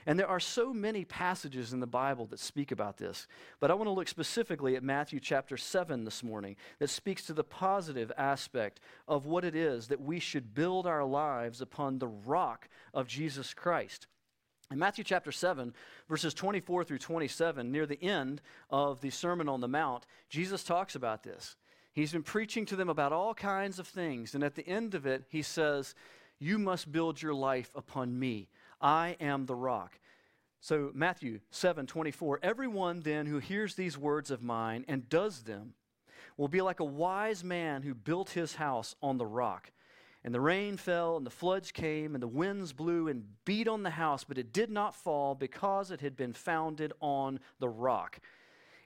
And 0.05 0.17
there 0.17 0.27
are 0.27 0.39
so 0.39 0.73
many 0.73 1.05
passages 1.05 1.73
in 1.73 1.79
the 1.79 1.87
Bible 1.87 2.25
that 2.27 2.39
speak 2.39 2.71
about 2.71 2.97
this. 2.97 3.27
But 3.59 3.69
I 3.69 3.75
want 3.75 3.87
to 3.87 3.93
look 3.93 4.07
specifically 4.07 4.75
at 4.75 4.83
Matthew 4.83 5.19
chapter 5.19 5.57
7 5.57 6.03
this 6.05 6.23
morning 6.23 6.55
that 6.79 6.89
speaks 6.89 7.25
to 7.25 7.33
the 7.33 7.43
positive 7.43 8.11
aspect 8.17 8.79
of 9.07 9.25
what 9.25 9.45
it 9.45 9.55
is 9.55 9.87
that 9.87 10.01
we 10.01 10.19
should 10.19 10.53
build 10.53 10.87
our 10.87 11.05
lives 11.05 11.61
upon 11.61 11.99
the 11.99 12.07
rock 12.07 12.67
of 12.93 13.07
Jesus 13.07 13.53
Christ. 13.53 14.07
In 14.71 14.79
Matthew 14.79 15.03
chapter 15.03 15.31
7, 15.33 15.73
verses 16.07 16.33
24 16.33 16.85
through 16.85 16.99
27, 16.99 17.71
near 17.71 17.85
the 17.85 18.01
end 18.01 18.41
of 18.69 19.01
the 19.01 19.09
Sermon 19.09 19.49
on 19.49 19.59
the 19.59 19.67
Mount, 19.67 20.05
Jesus 20.29 20.63
talks 20.63 20.95
about 20.95 21.23
this. 21.23 21.57
He's 21.91 22.13
been 22.13 22.23
preaching 22.23 22.65
to 22.67 22.77
them 22.77 22.87
about 22.87 23.11
all 23.11 23.33
kinds 23.33 23.79
of 23.79 23.87
things, 23.87 24.33
and 24.33 24.43
at 24.43 24.55
the 24.55 24.65
end 24.65 24.95
of 24.95 25.05
it, 25.05 25.25
he 25.27 25.41
says, 25.41 25.93
You 26.39 26.57
must 26.57 26.91
build 26.91 27.21
your 27.21 27.33
life 27.33 27.69
upon 27.75 28.17
me. 28.17 28.47
I 28.81 29.15
am 29.19 29.45
the 29.45 29.55
rock. 29.55 29.99
So, 30.59 30.91
Matthew 30.93 31.39
7 31.49 31.87
24, 31.87 32.39
everyone 32.43 33.01
then 33.01 33.25
who 33.25 33.39
hears 33.39 33.75
these 33.75 33.97
words 33.97 34.29
of 34.29 34.43
mine 34.43 34.85
and 34.87 35.09
does 35.09 35.43
them 35.43 35.73
will 36.37 36.47
be 36.47 36.61
like 36.61 36.79
a 36.79 36.85
wise 36.85 37.43
man 37.43 37.83
who 37.83 37.93
built 37.93 38.31
his 38.31 38.55
house 38.55 38.95
on 39.01 39.17
the 39.17 39.25
rock. 39.25 39.71
And 40.23 40.35
the 40.35 40.41
rain 40.41 40.77
fell, 40.77 41.17
and 41.17 41.25
the 41.25 41.31
floods 41.31 41.71
came, 41.71 42.13
and 42.13 42.21
the 42.21 42.27
winds 42.27 42.73
blew 42.73 43.07
and 43.07 43.23
beat 43.43 43.67
on 43.67 43.81
the 43.81 43.89
house, 43.89 44.23
but 44.23 44.37
it 44.37 44.53
did 44.53 44.69
not 44.69 44.93
fall 44.93 45.33
because 45.33 45.89
it 45.89 46.01
had 46.01 46.15
been 46.15 46.33
founded 46.33 46.93
on 47.01 47.39
the 47.59 47.69
rock. 47.69 48.19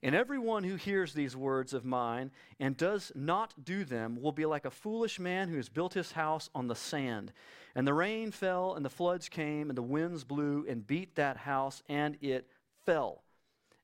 And 0.05 0.13
everyone 0.13 0.63
who 0.63 0.75
hears 0.75 1.13
these 1.13 1.35
words 1.35 1.73
of 1.73 1.83
mine 1.83 2.29
and 2.59 2.77
does 2.77 3.11
not 3.15 3.65
do 3.65 3.83
them 3.83 4.21
will 4.21 4.31
be 4.31 4.45
like 4.45 4.65
a 4.65 4.69
foolish 4.69 5.19
man 5.19 5.49
who 5.49 5.55
has 5.55 5.67
built 5.67 5.95
his 5.95 6.11
house 6.11 6.47
on 6.53 6.67
the 6.67 6.75
sand. 6.75 7.33
And 7.73 7.87
the 7.87 7.93
rain 7.95 8.29
fell, 8.29 8.75
and 8.75 8.85
the 8.85 8.89
floods 8.91 9.29
came, 9.29 9.67
and 9.67 9.75
the 9.75 9.81
winds 9.81 10.23
blew 10.23 10.63
and 10.69 10.85
beat 10.85 11.15
that 11.15 11.37
house, 11.37 11.81
and 11.89 12.17
it 12.21 12.47
fell. 12.85 13.23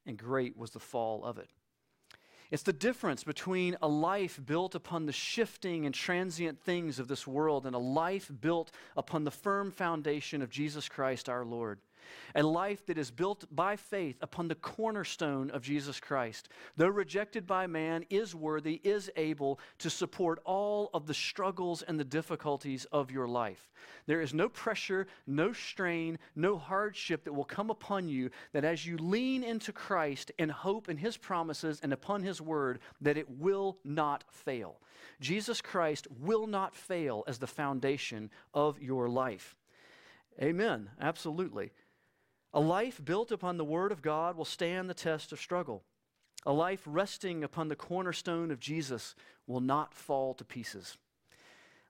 And 0.06 0.16
great 0.16 0.56
was 0.56 0.70
the 0.70 0.80
fall 0.80 1.26
of 1.26 1.40
it. 1.40 1.50
It's 2.52 2.62
the 2.62 2.72
difference 2.72 3.24
between 3.24 3.76
a 3.82 3.88
life 3.88 4.40
built 4.46 4.76
upon 4.76 5.08
the 5.08 5.12
shifting 5.12 5.88
and 5.88 5.96
transient 5.96 6.62
things 6.62 7.00
of 7.00 7.08
this 7.08 7.26
world 7.26 7.66
and 7.66 7.74
a 7.74 7.80
life 7.80 8.32
built 8.42 8.70
upon 8.96 9.24
the 9.24 9.32
firm 9.32 9.72
foundation 9.72 10.44
of 10.44 10.52
Jesus 10.52 10.88
Christ 10.88 11.30
our 11.30 11.46
Lord 11.46 11.80
a 12.36 12.44
life 12.44 12.86
that 12.86 12.98
is 12.98 13.12
built 13.12 13.46
by 13.52 13.76
faith 13.76 14.18
upon 14.22 14.48
the 14.48 14.56
cornerstone 14.56 15.50
of 15.52 15.62
Jesus 15.62 16.00
Christ. 16.00 16.50
Though 16.78 16.88
rejected 16.88 17.48
by 17.48 17.68
man, 17.68 18.06
is 18.10 18.36
worthy, 18.36 18.82
is 18.84 19.10
able 19.16 19.60
to 19.80 19.90
support 19.90 20.40
all 20.46 20.90
of 20.94 21.08
the 21.08 21.14
struggles 21.14 21.82
and 21.82 22.00
the 22.00 22.04
difficulties 22.04 22.86
of 22.92 23.12
your 23.12 23.28
life. 23.28 23.72
There 24.06 24.22
is 24.22 24.34
no 24.34 24.50
pressure, 24.50 25.08
no 25.28 25.54
strain, 25.54 26.20
no 26.36 26.58
hardship 26.58 27.24
that 27.24 27.34
will 27.34 27.46
come 27.46 27.70
upon 27.70 28.08
you 28.08 28.30
that 28.54 28.66
as 28.66 28.86
you 28.86 28.98
lean 28.98 29.44
into 29.44 29.72
Christ 29.72 30.32
and 30.40 30.52
hope 30.52 30.90
in 30.90 30.98
his 30.98 31.18
promises 31.18 31.80
and 31.82 31.94
upon 31.94 32.24
his 32.24 32.42
word, 32.42 32.80
that 33.02 33.18
it 33.18 33.30
will 33.30 33.78
not 33.84 34.24
fail. 34.30 34.80
Jesus 35.20 35.62
Christ 35.62 36.08
will 36.20 36.48
not 36.48 36.76
fail 36.76 37.24
as 37.28 37.40
the 37.40 37.48
foundation 37.48 38.30
of 38.54 38.82
your 38.82 39.10
life. 39.10 39.56
Amen. 40.42 40.90
Absolutely. 41.00 41.72
A 42.54 42.60
life 42.60 43.04
built 43.04 43.32
upon 43.32 43.58
the 43.58 43.64
Word 43.64 43.92
of 43.92 44.02
God 44.02 44.36
will 44.36 44.46
stand 44.46 44.90
the 44.90 44.94
test 44.94 45.32
of 45.32 45.40
struggle. 45.40 45.84
A 46.46 46.52
life 46.52 46.82
resting 46.86 47.44
upon 47.44 47.68
the 47.68 47.76
cornerstone 47.76 48.52
of 48.52 48.60
Jesus 48.60 49.16
will 49.48 49.62
not 49.62 49.94
fall 49.94 50.34
to 50.34 50.44
pieces. 50.44 50.98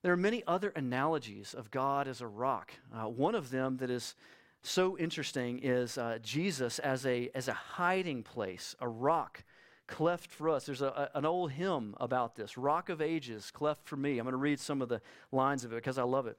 There 0.04 0.14
are 0.14 0.18
many 0.18 0.44
other 0.46 0.70
analogies 0.76 1.54
of 1.54 1.72
God 1.72 2.08
as 2.08 2.22
a 2.22 2.28
rock. 2.28 2.74
Uh, 2.94 3.08
one 3.08 3.36
of 3.36 3.50
them 3.50 3.78
that 3.78 3.90
is 3.90 4.16
so 4.64 4.98
interesting 4.98 5.60
is 5.60 5.98
uh, 5.98 6.20
Jesus 6.22 6.80
as 6.80 7.06
a, 7.06 7.30
as 7.34 7.48
a 7.48 7.54
hiding 7.54 8.24
place, 8.24 8.76
a 8.80 8.88
rock 8.88 9.44
cleft 9.88 10.32
for 10.32 10.50
us. 10.50 10.66
There's 10.66 10.82
a, 10.82 11.10
a, 11.14 11.18
an 11.18 11.26
old 11.26 11.52
hymn 11.52 11.96
about 12.00 12.36
this 12.36 12.58
Rock 12.58 12.90
of 12.90 13.02
Ages, 13.02 13.52
cleft 13.52 13.88
for 13.88 13.96
me. 13.96 14.18
I'm 14.18 14.26
going 14.26 14.32
to 14.32 14.38
read 14.38 14.60
some 14.60 14.82
of 14.82 14.90
the 14.90 15.02
lines 15.32 15.64
of 15.64 15.74
it 15.74 15.76
because 15.76 15.98
I 15.98 16.04
love 16.04 16.28
it. 16.28 16.38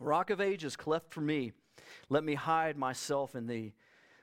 Rock 0.00 0.30
of 0.30 0.40
Ages, 0.40 0.76
cleft 0.76 1.12
for 1.12 1.20
me. 1.20 1.52
Let 2.08 2.24
me 2.24 2.34
hide 2.34 2.76
myself 2.76 3.34
in 3.34 3.46
thee. 3.46 3.74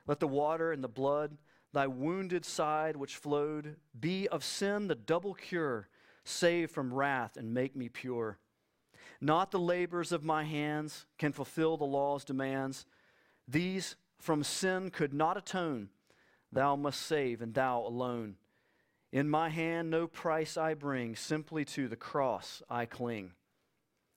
Let 0.06 0.20
the 0.20 0.28
water 0.28 0.72
and 0.72 0.82
the 0.82 0.88
blood, 0.88 1.36
thy 1.72 1.86
wounded 1.86 2.44
side 2.44 2.96
which 2.96 3.16
flowed, 3.16 3.76
be 3.98 4.28
of 4.28 4.44
sin 4.44 4.88
the 4.88 4.94
double 4.94 5.34
cure, 5.34 5.88
save 6.24 6.70
from 6.70 6.92
wrath 6.92 7.36
and 7.36 7.52
make 7.54 7.76
me 7.76 7.88
pure. 7.88 8.38
Not 9.20 9.50
the 9.50 9.58
labors 9.58 10.12
of 10.12 10.24
my 10.24 10.44
hands 10.44 11.06
can 11.18 11.32
fulfill 11.32 11.76
the 11.76 11.84
law's 11.84 12.24
demands. 12.24 12.86
These 13.48 13.96
from 14.18 14.42
sin 14.42 14.90
could 14.90 15.14
not 15.14 15.36
atone. 15.36 15.90
Thou 16.52 16.76
must 16.76 17.02
save, 17.02 17.40
and 17.42 17.54
thou 17.54 17.80
alone. 17.80 18.36
In 19.12 19.28
my 19.28 19.48
hand 19.48 19.90
no 19.90 20.06
price 20.06 20.56
I 20.56 20.74
bring, 20.74 21.16
simply 21.16 21.64
to 21.66 21.88
the 21.88 21.96
cross 21.96 22.62
I 22.68 22.86
cling. 22.86 23.32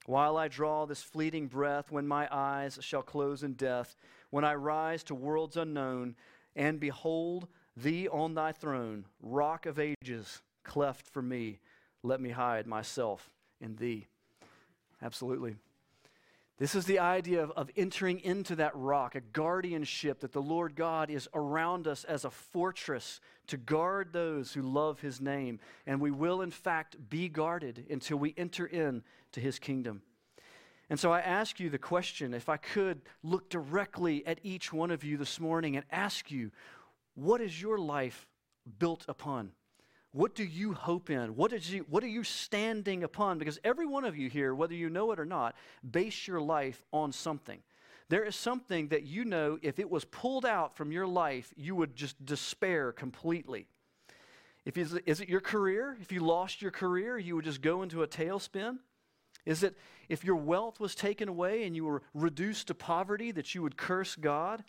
While 0.05 0.37
I 0.37 0.47
draw 0.47 0.85
this 0.85 1.03
fleeting 1.03 1.47
breath, 1.47 1.91
when 1.91 2.07
my 2.07 2.27
eyes 2.31 2.79
shall 2.81 3.03
close 3.03 3.43
in 3.43 3.53
death, 3.53 3.95
when 4.29 4.43
I 4.43 4.55
rise 4.55 5.03
to 5.03 5.15
worlds 5.15 5.57
unknown, 5.57 6.15
and 6.55 6.79
behold 6.79 7.47
thee 7.77 8.07
on 8.07 8.33
thy 8.33 8.51
throne, 8.51 9.05
rock 9.21 9.65
of 9.65 9.79
ages, 9.79 10.41
cleft 10.63 11.07
for 11.07 11.21
me, 11.21 11.59
let 12.03 12.21
me 12.21 12.29
hide 12.29 12.65
myself 12.65 13.29
in 13.61 13.75
thee. 13.75 14.07
Absolutely. 15.01 15.55
This 16.59 16.75
is 16.75 16.85
the 16.85 16.99
idea 16.99 17.41
of, 17.41 17.51
of 17.51 17.71
entering 17.77 18.19
into 18.19 18.57
that 18.57 18.75
rock, 18.75 19.15
a 19.15 19.21
guardianship 19.21 20.19
that 20.19 20.33
the 20.33 20.41
Lord 20.41 20.75
God 20.75 21.09
is 21.09 21.29
around 21.33 21.87
us 21.87 22.03
as 22.03 22.25
a 22.25 22.29
fortress 22.29 23.21
to 23.47 23.55
guard 23.55 24.11
those 24.11 24.51
who 24.51 24.61
love 24.61 24.99
his 24.99 25.21
name. 25.21 25.61
And 25.87 26.01
we 26.01 26.11
will, 26.11 26.41
in 26.41 26.51
fact, 26.51 26.97
be 27.09 27.29
guarded 27.29 27.85
until 27.89 28.17
we 28.17 28.33
enter 28.37 28.65
in 28.65 29.03
to 29.31 29.39
his 29.39 29.57
kingdom. 29.57 30.01
And 30.89 30.99
so 30.99 31.13
I 31.13 31.21
ask 31.21 31.61
you 31.61 31.69
the 31.69 31.77
question 31.77 32.33
if 32.33 32.49
I 32.49 32.57
could 32.57 33.03
look 33.23 33.49
directly 33.49 34.27
at 34.27 34.39
each 34.43 34.73
one 34.73 34.91
of 34.91 35.05
you 35.05 35.15
this 35.15 35.39
morning 35.39 35.77
and 35.77 35.85
ask 35.91 36.29
you, 36.29 36.51
what 37.15 37.39
is 37.39 37.61
your 37.61 37.77
life 37.77 38.27
built 38.79 39.05
upon? 39.07 39.53
What 40.11 40.33
do 40.33 40.43
you 40.43 40.73
hope 40.73 41.09
in? 41.09 41.35
What, 41.35 41.53
is 41.53 41.71
you, 41.71 41.85
what 41.89 42.03
are 42.03 42.07
you 42.07 42.23
standing 42.23 43.03
upon? 43.03 43.37
Because 43.37 43.59
every 43.63 43.85
one 43.85 44.05
of 44.05 44.17
you 44.17 44.29
here, 44.29 44.55
whether 44.55 44.73
you 44.73 44.89
know 44.89 45.11
it 45.11 45.19
or 45.19 45.25
not, 45.25 45.55
base 45.89 46.27
your 46.27 46.41
life 46.41 46.81
on 46.91 47.11
something. 47.11 47.59
There 48.09 48.23
is 48.23 48.35
something 48.35 48.87
that 48.87 49.03
you 49.03 49.23
know 49.23 49.59
if 49.61 49.77
it 49.77 49.89
was 49.89 50.05
pulled 50.05 50.45
out 50.45 50.75
from 50.75 50.91
your 50.91 51.05
life, 51.05 51.53
you 51.55 51.75
would 51.75 51.95
just 51.95 52.25
despair 52.25 52.91
completely. 52.91 53.67
If 54.65 54.77
is, 54.77 54.93
is 55.05 55.21
it 55.21 55.29
your 55.29 55.41
career? 55.41 55.95
If 56.01 56.11
you 56.11 56.21
lost 56.21 56.61
your 56.61 56.71
career, 56.71 57.19
you 57.19 57.35
would 57.35 57.45
just 57.45 57.61
go 57.61 57.83
into 57.83 58.01
a 58.01 58.07
tailspin? 58.07 58.79
Is 59.45 59.61
it 59.61 59.77
if 60.09 60.23
your 60.23 60.35
wealth 60.35 60.79
was 60.79 60.95
taken 60.95 61.29
away 61.29 61.65
and 61.65 61.75
you 61.75 61.85
were 61.85 62.01
reduced 62.15 62.67
to 62.67 62.73
poverty 62.73 63.31
that 63.31 63.53
you 63.53 63.61
would 63.61 63.77
curse 63.77 64.15
God? 64.15 64.63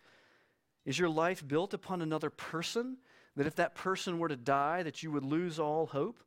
Is 0.85 0.98
your 0.98 1.09
life 1.09 1.46
built 1.46 1.72
upon 1.72 2.03
another 2.03 2.31
person? 2.31 2.98
That 3.37 3.47
if 3.47 3.57
that 3.57 3.75
person 3.75 4.19
were 4.19 4.29
to 4.29 4.37
die, 4.37 4.83
that 4.83 5.03
you 5.03 5.11
would 5.12 5.25
lose 5.25 5.59
all 5.59 5.87
hope, 5.87 6.19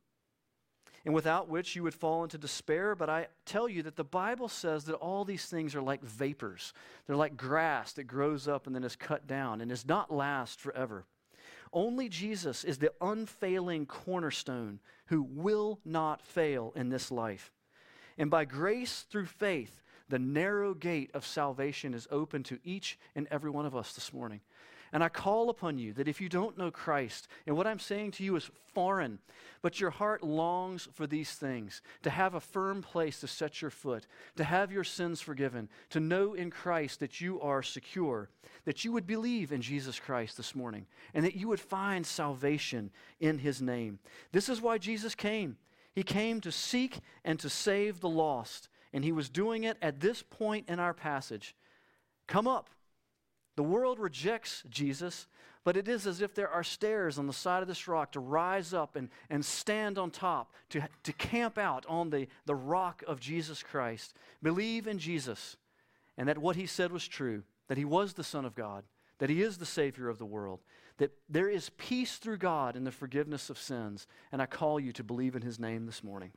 and 1.06 1.14
without 1.14 1.50
which 1.50 1.76
you 1.76 1.84
would 1.84 1.94
fall 1.94 2.24
into 2.24 2.38
despair. 2.38 2.96
But 2.96 3.10
I 3.10 3.28
tell 3.46 3.68
you 3.68 3.84
that 3.84 3.98
the 3.98 4.04
Bible 4.04 4.48
says 4.48 4.86
that 4.86 4.96
all 4.96 5.26
these 5.26 5.46
things 5.46 5.76
are 5.76 5.82
like 5.82 6.02
vapors. 6.02 6.74
They're 7.06 7.16
like 7.16 7.36
grass 7.36 7.94
that 7.94 8.06
grows 8.06 8.48
up 8.48 8.68
and 8.68 8.76
then 8.76 8.84
is 8.84 8.96
cut 8.96 9.28
down 9.28 9.60
and 9.60 9.70
does 9.70 9.86
not 9.86 10.14
last 10.14 10.62
forever. 10.62 11.06
Only 11.74 12.08
Jesus 12.08 12.64
is 12.64 12.78
the 12.78 12.94
unfailing 13.02 13.86
cornerstone 13.86 14.80
who 15.08 15.24
will 15.24 15.80
not 15.84 16.22
fail 16.22 16.72
in 16.76 16.90
this 16.90 17.12
life. 17.12 17.52
And 18.18 18.30
by 18.30 18.46
grace 18.46 19.06
through 19.10 19.26
faith, 19.26 19.82
the 20.08 20.20
narrow 20.20 20.74
gate 20.74 21.10
of 21.14 21.26
salvation 21.26 21.94
is 21.94 22.08
open 22.12 22.44
to 22.44 22.60
each 22.64 23.00
and 23.16 23.28
every 23.32 23.50
one 23.50 23.66
of 23.66 23.76
us 23.76 23.94
this 23.94 24.14
morning. 24.14 24.42
And 24.94 25.04
I 25.04 25.10
call 25.10 25.50
upon 25.50 25.80
you 25.80 25.92
that 25.94 26.08
if 26.08 26.22
you 26.22 26.30
don't 26.30 26.56
know 26.56 26.70
Christ, 26.70 27.28
and 27.48 27.58
what 27.58 27.66
I'm 27.66 27.80
saying 27.80 28.12
to 28.12 28.24
you 28.24 28.36
is 28.36 28.52
foreign, 28.76 29.18
but 29.64 29.80
your 29.80 29.90
heart 29.90 30.24
longs 30.24 30.88
for 30.94 31.08
these 31.08 31.32
things, 31.32 31.82
to 32.04 32.12
have 32.12 32.36
a 32.36 32.40
firm 32.40 32.84
place 32.84 33.20
to 33.22 33.28
set 33.28 33.60
your 33.60 33.72
foot, 33.72 34.06
to 34.36 34.44
have 34.44 34.72
your 34.72 34.84
sins 34.84 35.20
forgiven, 35.20 35.68
to 35.90 36.00
know 36.00 36.36
in 36.36 36.52
Christ 36.52 37.00
that 37.00 37.20
you 37.20 37.42
are 37.42 37.64
secure, 37.64 38.30
that 38.66 38.86
you 38.86 38.92
would 38.92 39.08
believe 39.08 39.52
in 39.52 39.64
Jesus 39.64 40.00
Christ 40.00 40.38
this 40.38 40.54
morning, 40.54 40.86
and 41.16 41.26
that 41.26 41.36
you 41.36 41.48
would 41.48 41.60
find 41.60 42.06
salvation 42.06 42.92
in 43.20 43.40
his 43.40 43.64
name. 43.64 43.98
This 44.32 44.48
is 44.48 44.62
why 44.62 44.78
Jesus 44.78 45.16
came. 45.16 45.58
He 45.96 46.04
came 46.04 46.40
to 46.42 46.52
seek 46.52 47.00
and 47.26 47.40
to 47.40 47.50
save 47.50 48.00
the 48.00 48.10
lost, 48.10 48.70
and 48.94 49.04
he 49.04 49.12
was 49.12 49.28
doing 49.28 49.64
it 49.64 49.78
at 49.82 50.02
this 50.02 50.22
point 50.22 50.70
in 50.70 50.80
our 50.80 50.94
passage. 50.94 51.56
Come 52.28 52.48
up 52.48 52.70
the 53.56 53.64
world 53.64 54.00
rejects 54.00 54.64
Jesus, 54.70 55.28
but 55.64 55.78
it 55.78 55.88
is 55.88 56.08
as 56.08 56.22
if 56.22 56.34
there 56.34 56.50
are 56.50 56.64
stairs 56.64 57.18
on 57.18 57.28
the 57.28 57.34
side 57.34 57.62
of 57.62 57.68
this 57.68 57.88
rock 57.88 58.12
to 58.14 58.20
rise 58.20 58.74
up 58.74 58.96
and, 58.96 59.10
and 59.30 59.46
stand 59.46 59.98
on 59.98 60.12
top, 60.12 60.54
to, 60.70 60.82
to 61.04 61.14
camp 61.14 61.58
out 61.58 61.86
on 61.88 62.10
the, 62.10 62.28
the 62.46 62.56
rock 62.56 63.04
of 63.08 63.20
Jesus 63.20 63.64
Christ. 63.64 64.14
Believe 64.42 64.88
in 64.88 65.00
Jesus 65.00 65.58
and 66.18 66.28
that 66.28 66.38
what 66.38 66.56
he 66.56 66.66
said 66.66 66.92
was 66.92 67.08
true, 67.08 67.44
that 67.68 67.78
he 67.78 67.86
was 67.86 68.14
the 68.14 68.24
Son 68.24 68.46
of 68.46 68.56
God, 68.56 68.84
that 69.20 69.30
he 69.30 69.42
is 69.42 69.58
the 69.58 69.66
Savior 69.66 70.10
of 70.10 70.18
the 70.20 70.26
world, 70.26 70.60
that 70.98 71.12
there 71.30 71.50
is 71.50 71.72
peace 71.78 72.18
through 72.18 72.38
God 72.38 72.76
in 72.76 72.84
the 72.84 72.92
forgiveness 72.92 73.50
of 73.50 73.58
sins. 73.58 74.06
And 74.32 74.42
I 74.42 74.46
call 74.46 74.80
you 74.80 74.92
to 74.94 75.04
believe 75.04 75.36
in 75.36 75.42
his 75.42 75.60
name 75.60 75.86
this 75.86 76.04
morning. 76.04 76.32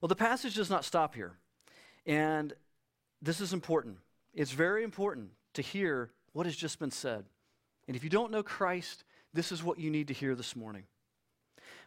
Well, 0.00 0.08
the 0.08 0.16
passage 0.16 0.54
does 0.54 0.70
not 0.70 0.84
stop 0.84 1.14
here. 1.14 1.32
And 2.06 2.54
this 3.20 3.40
is 3.40 3.52
important. 3.52 3.98
It's 4.32 4.52
very 4.52 4.84
important 4.84 5.30
to 5.56 5.62
hear 5.62 6.10
what 6.32 6.46
has 6.46 6.56
just 6.56 6.78
been 6.78 6.90
said. 6.90 7.24
And 7.88 7.96
if 7.96 8.04
you 8.04 8.10
don't 8.10 8.32
know 8.32 8.42
Christ, 8.42 9.04
this 9.34 9.52
is 9.52 9.62
what 9.62 9.78
you 9.78 9.90
need 9.90 10.08
to 10.08 10.14
hear 10.14 10.34
this 10.34 10.56
morning. 10.56 10.84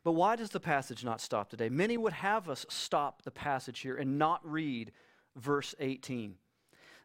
But 0.04 0.14
why 0.14 0.36
does 0.36 0.50
the 0.50 0.60
passage 0.60 1.04
not 1.04 1.22
stop 1.22 1.50
today? 1.50 1.70
Many 1.70 1.98
would 1.98 2.14
have 2.14 2.50
us 2.50 2.66
stop 2.70 3.24
the 3.24 3.32
passage 3.32 3.80
here 3.80 3.96
and 3.96 4.18
not 4.18 4.42
read 4.44 4.92
verse 5.36 5.76
18. 5.80 6.36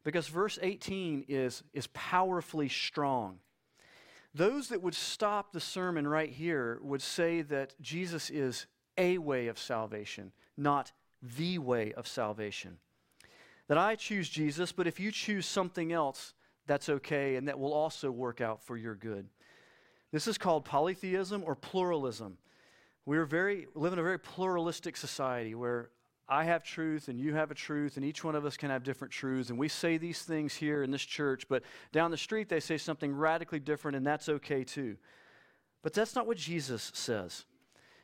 Because 0.04 0.28
verse 0.28 0.58
18 0.60 1.24
is, 1.28 1.62
is 1.72 1.86
powerfully 1.88 2.68
strong. 2.68 3.38
Those 4.34 4.68
that 4.68 4.82
would 4.82 4.94
stop 4.94 5.52
the 5.52 5.60
sermon 5.60 6.06
right 6.06 6.30
here 6.30 6.78
would 6.82 7.02
say 7.02 7.42
that 7.42 7.74
Jesus 7.80 8.30
is 8.30 8.66
a 8.98 9.18
way 9.18 9.48
of 9.48 9.58
salvation, 9.58 10.32
not 10.56 10.92
the 11.22 11.58
way 11.58 11.92
of 11.92 12.06
salvation. 12.06 12.78
That 13.68 13.78
I 13.78 13.94
choose 13.94 14.28
Jesus, 14.28 14.72
but 14.72 14.86
if 14.86 15.00
you 15.00 15.10
choose 15.10 15.46
something 15.46 15.92
else, 15.92 16.34
that's 16.66 16.88
okay 16.88 17.36
and 17.36 17.48
that 17.48 17.58
will 17.58 17.72
also 17.72 18.10
work 18.10 18.40
out 18.40 18.62
for 18.62 18.76
your 18.76 18.94
good. 18.94 19.28
This 20.12 20.28
is 20.28 20.38
called 20.38 20.64
polytheism 20.64 21.42
or 21.44 21.54
pluralism. 21.54 22.38
We're 23.06 23.26
very, 23.26 23.66
live 23.74 23.92
in 23.92 23.98
a 23.98 24.02
very 24.02 24.18
pluralistic 24.18 24.96
society 24.96 25.54
where 25.54 25.90
I 26.28 26.44
have 26.44 26.64
truth 26.64 27.08
and 27.08 27.20
you 27.20 27.34
have 27.34 27.50
a 27.50 27.54
truth, 27.54 27.96
and 27.96 28.04
each 28.04 28.24
one 28.24 28.34
of 28.34 28.46
us 28.46 28.56
can 28.56 28.70
have 28.70 28.82
different 28.82 29.12
truths. 29.12 29.50
And 29.50 29.58
we 29.58 29.68
say 29.68 29.98
these 29.98 30.22
things 30.22 30.54
here 30.54 30.82
in 30.82 30.90
this 30.90 31.02
church, 31.02 31.46
but 31.48 31.62
down 31.92 32.10
the 32.10 32.16
street 32.16 32.48
they 32.48 32.60
say 32.60 32.78
something 32.78 33.14
radically 33.14 33.58
different, 33.60 33.96
and 33.96 34.06
that's 34.06 34.28
okay 34.28 34.64
too. 34.64 34.96
But 35.82 35.92
that's 35.92 36.14
not 36.14 36.26
what 36.26 36.38
Jesus 36.38 36.90
says. 36.94 37.44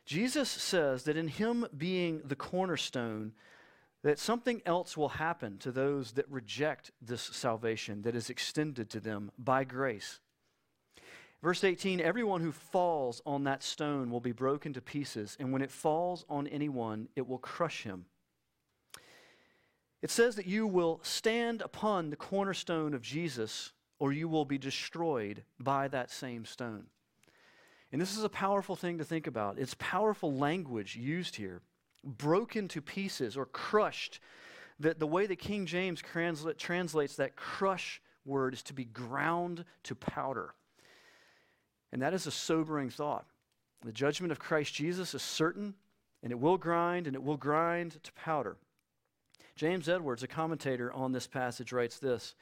Jesus 0.05 0.49
says 0.49 1.03
that 1.03 1.17
in 1.17 1.27
Him 1.27 1.65
being 1.75 2.21
the 2.23 2.35
cornerstone, 2.35 3.33
that 4.03 4.19
something 4.19 4.61
else 4.65 4.97
will 4.97 5.09
happen 5.09 5.57
to 5.59 5.71
those 5.71 6.13
that 6.13 6.29
reject 6.29 6.91
this 7.01 7.21
salvation 7.21 8.01
that 8.01 8.15
is 8.15 8.29
extended 8.29 8.89
to 8.89 8.99
them 8.99 9.31
by 9.37 9.63
grace. 9.63 10.19
Verse 11.43 11.63
18 11.63 11.99
Everyone 11.99 12.41
who 12.41 12.51
falls 12.51 13.21
on 13.25 13.43
that 13.43 13.63
stone 13.63 14.09
will 14.09 14.19
be 14.19 14.31
broken 14.31 14.73
to 14.73 14.81
pieces, 14.81 15.37
and 15.39 15.51
when 15.51 15.61
it 15.61 15.71
falls 15.71 16.25
on 16.29 16.47
anyone, 16.47 17.09
it 17.15 17.27
will 17.27 17.37
crush 17.37 17.83
him. 17.83 18.05
It 20.01 20.09
says 20.09 20.35
that 20.35 20.47
you 20.47 20.65
will 20.65 20.99
stand 21.03 21.61
upon 21.61 22.09
the 22.09 22.15
cornerstone 22.15 22.95
of 22.95 23.03
Jesus, 23.03 23.71
or 23.99 24.11
you 24.11 24.27
will 24.27 24.45
be 24.45 24.57
destroyed 24.57 25.43
by 25.59 25.87
that 25.89 26.09
same 26.09 26.43
stone. 26.45 26.85
And 27.91 28.01
this 28.01 28.17
is 28.17 28.23
a 28.23 28.29
powerful 28.29 28.75
thing 28.75 28.97
to 28.97 29.03
think 29.03 29.27
about. 29.27 29.59
It's 29.59 29.75
powerful 29.77 30.33
language 30.33 30.95
used 30.95 31.35
here 31.35 31.61
broken 32.03 32.67
to 32.69 32.81
pieces 32.81 33.37
or 33.37 33.45
crushed. 33.45 34.19
The, 34.79 34.93
the 34.93 35.07
way 35.07 35.27
that 35.27 35.37
King 35.37 35.65
James 35.65 36.01
transla- 36.01 36.57
translates 36.57 37.15
that 37.17 37.35
crush 37.35 38.01
word 38.25 38.53
is 38.53 38.63
to 38.63 38.73
be 38.73 38.85
ground 38.85 39.65
to 39.83 39.95
powder. 39.95 40.53
And 41.91 42.01
that 42.01 42.13
is 42.13 42.27
a 42.27 42.31
sobering 42.31 42.89
thought. 42.89 43.25
The 43.83 43.91
judgment 43.91 44.31
of 44.31 44.39
Christ 44.39 44.73
Jesus 44.73 45.13
is 45.13 45.21
certain, 45.21 45.73
and 46.23 46.31
it 46.31 46.39
will 46.39 46.57
grind, 46.57 47.07
and 47.07 47.15
it 47.15 47.23
will 47.23 47.37
grind 47.37 48.01
to 48.03 48.11
powder. 48.13 48.57
James 49.55 49.89
Edwards, 49.89 50.23
a 50.23 50.27
commentator 50.27 50.93
on 50.93 51.11
this 51.11 51.27
passage, 51.27 51.73
writes 51.73 51.99
this 51.99 52.35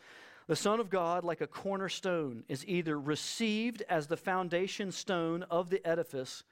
The 0.48 0.56
Son 0.56 0.80
of 0.80 0.90
God, 0.90 1.24
like 1.24 1.42
a 1.42 1.48
cornerstone, 1.48 2.44
is 2.48 2.66
either 2.68 3.00
received 3.00 3.84
as 3.90 4.08
the 4.08 4.18
foundation 4.18 4.92
stone 4.92 5.44
of 5.44 5.70
the 5.70 5.86
edifice, 5.86 6.44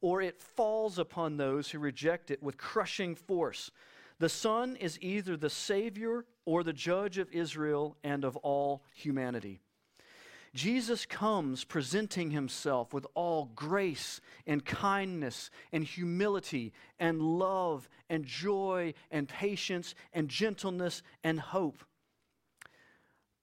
or 0.00 0.22
it 0.22 0.40
falls 0.40 0.98
upon 0.98 1.36
those 1.36 1.70
who 1.70 1.78
reject 1.78 2.30
it 2.30 2.42
with 2.42 2.58
crushing 2.58 3.14
force. 3.14 3.70
The 4.18 4.28
Son 4.28 4.76
is 4.76 4.98
either 5.00 5.36
the 5.36 5.50
Savior 5.50 6.24
or 6.44 6.62
the 6.62 6.72
Judge 6.72 7.18
of 7.18 7.30
Israel 7.32 7.96
and 8.02 8.24
of 8.24 8.36
all 8.36 8.82
humanity. 8.94 9.60
Jesus 10.54 11.04
comes 11.04 11.64
presenting 11.64 12.30
himself 12.30 12.94
with 12.94 13.06
all 13.14 13.50
grace 13.54 14.22
and 14.46 14.64
kindness 14.64 15.50
and 15.70 15.84
humility 15.84 16.72
and 16.98 17.20
love 17.20 17.90
and 18.08 18.24
joy 18.24 18.94
and 19.10 19.28
patience 19.28 19.94
and 20.14 20.30
gentleness 20.30 21.02
and 21.22 21.38
hope. 21.38 21.84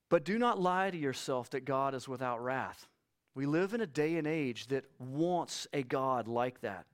But 0.10 0.26
do 0.26 0.40
not 0.40 0.60
lie 0.60 0.90
to 0.90 0.98
yourself 0.98 1.52
that 1.52 1.66
God 1.66 1.94
is 1.94 2.08
without 2.08 2.44
wrath. 2.44 2.88
We 3.36 3.46
live 3.46 3.74
in 3.74 3.82
a 3.82 3.88
day 3.88 4.18
and 4.18 4.28
age 4.28 4.68
that 4.68 4.86
wants 5.00 5.68
a 5.74 5.84
God 5.84 6.28
like 6.28 6.62
that. 6.62 6.86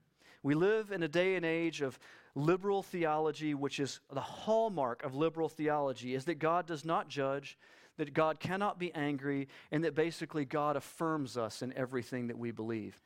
We 0.42 0.54
live 0.54 0.90
in 0.90 1.02
a 1.02 1.08
day 1.08 1.36
and 1.36 1.44
age 1.44 1.82
of 1.82 1.98
liberal 2.34 2.82
theology, 2.82 3.54
which 3.54 3.80
is 3.80 4.00
the 4.12 4.20
hallmark 4.20 5.02
of 5.02 5.14
liberal 5.14 5.48
theology, 5.48 6.14
is 6.14 6.24
that 6.24 6.38
God 6.38 6.66
does 6.66 6.84
not 6.84 7.08
judge, 7.08 7.58
that 7.98 8.14
God 8.14 8.40
cannot 8.40 8.78
be 8.78 8.94
angry, 8.94 9.48
and 9.70 9.84
that 9.84 9.94
basically 9.94 10.44
God 10.44 10.76
affirms 10.76 11.36
us 11.36 11.60
in 11.60 11.76
everything 11.76 12.28
that 12.28 12.38
we 12.38 12.50
believe. 12.50 13.02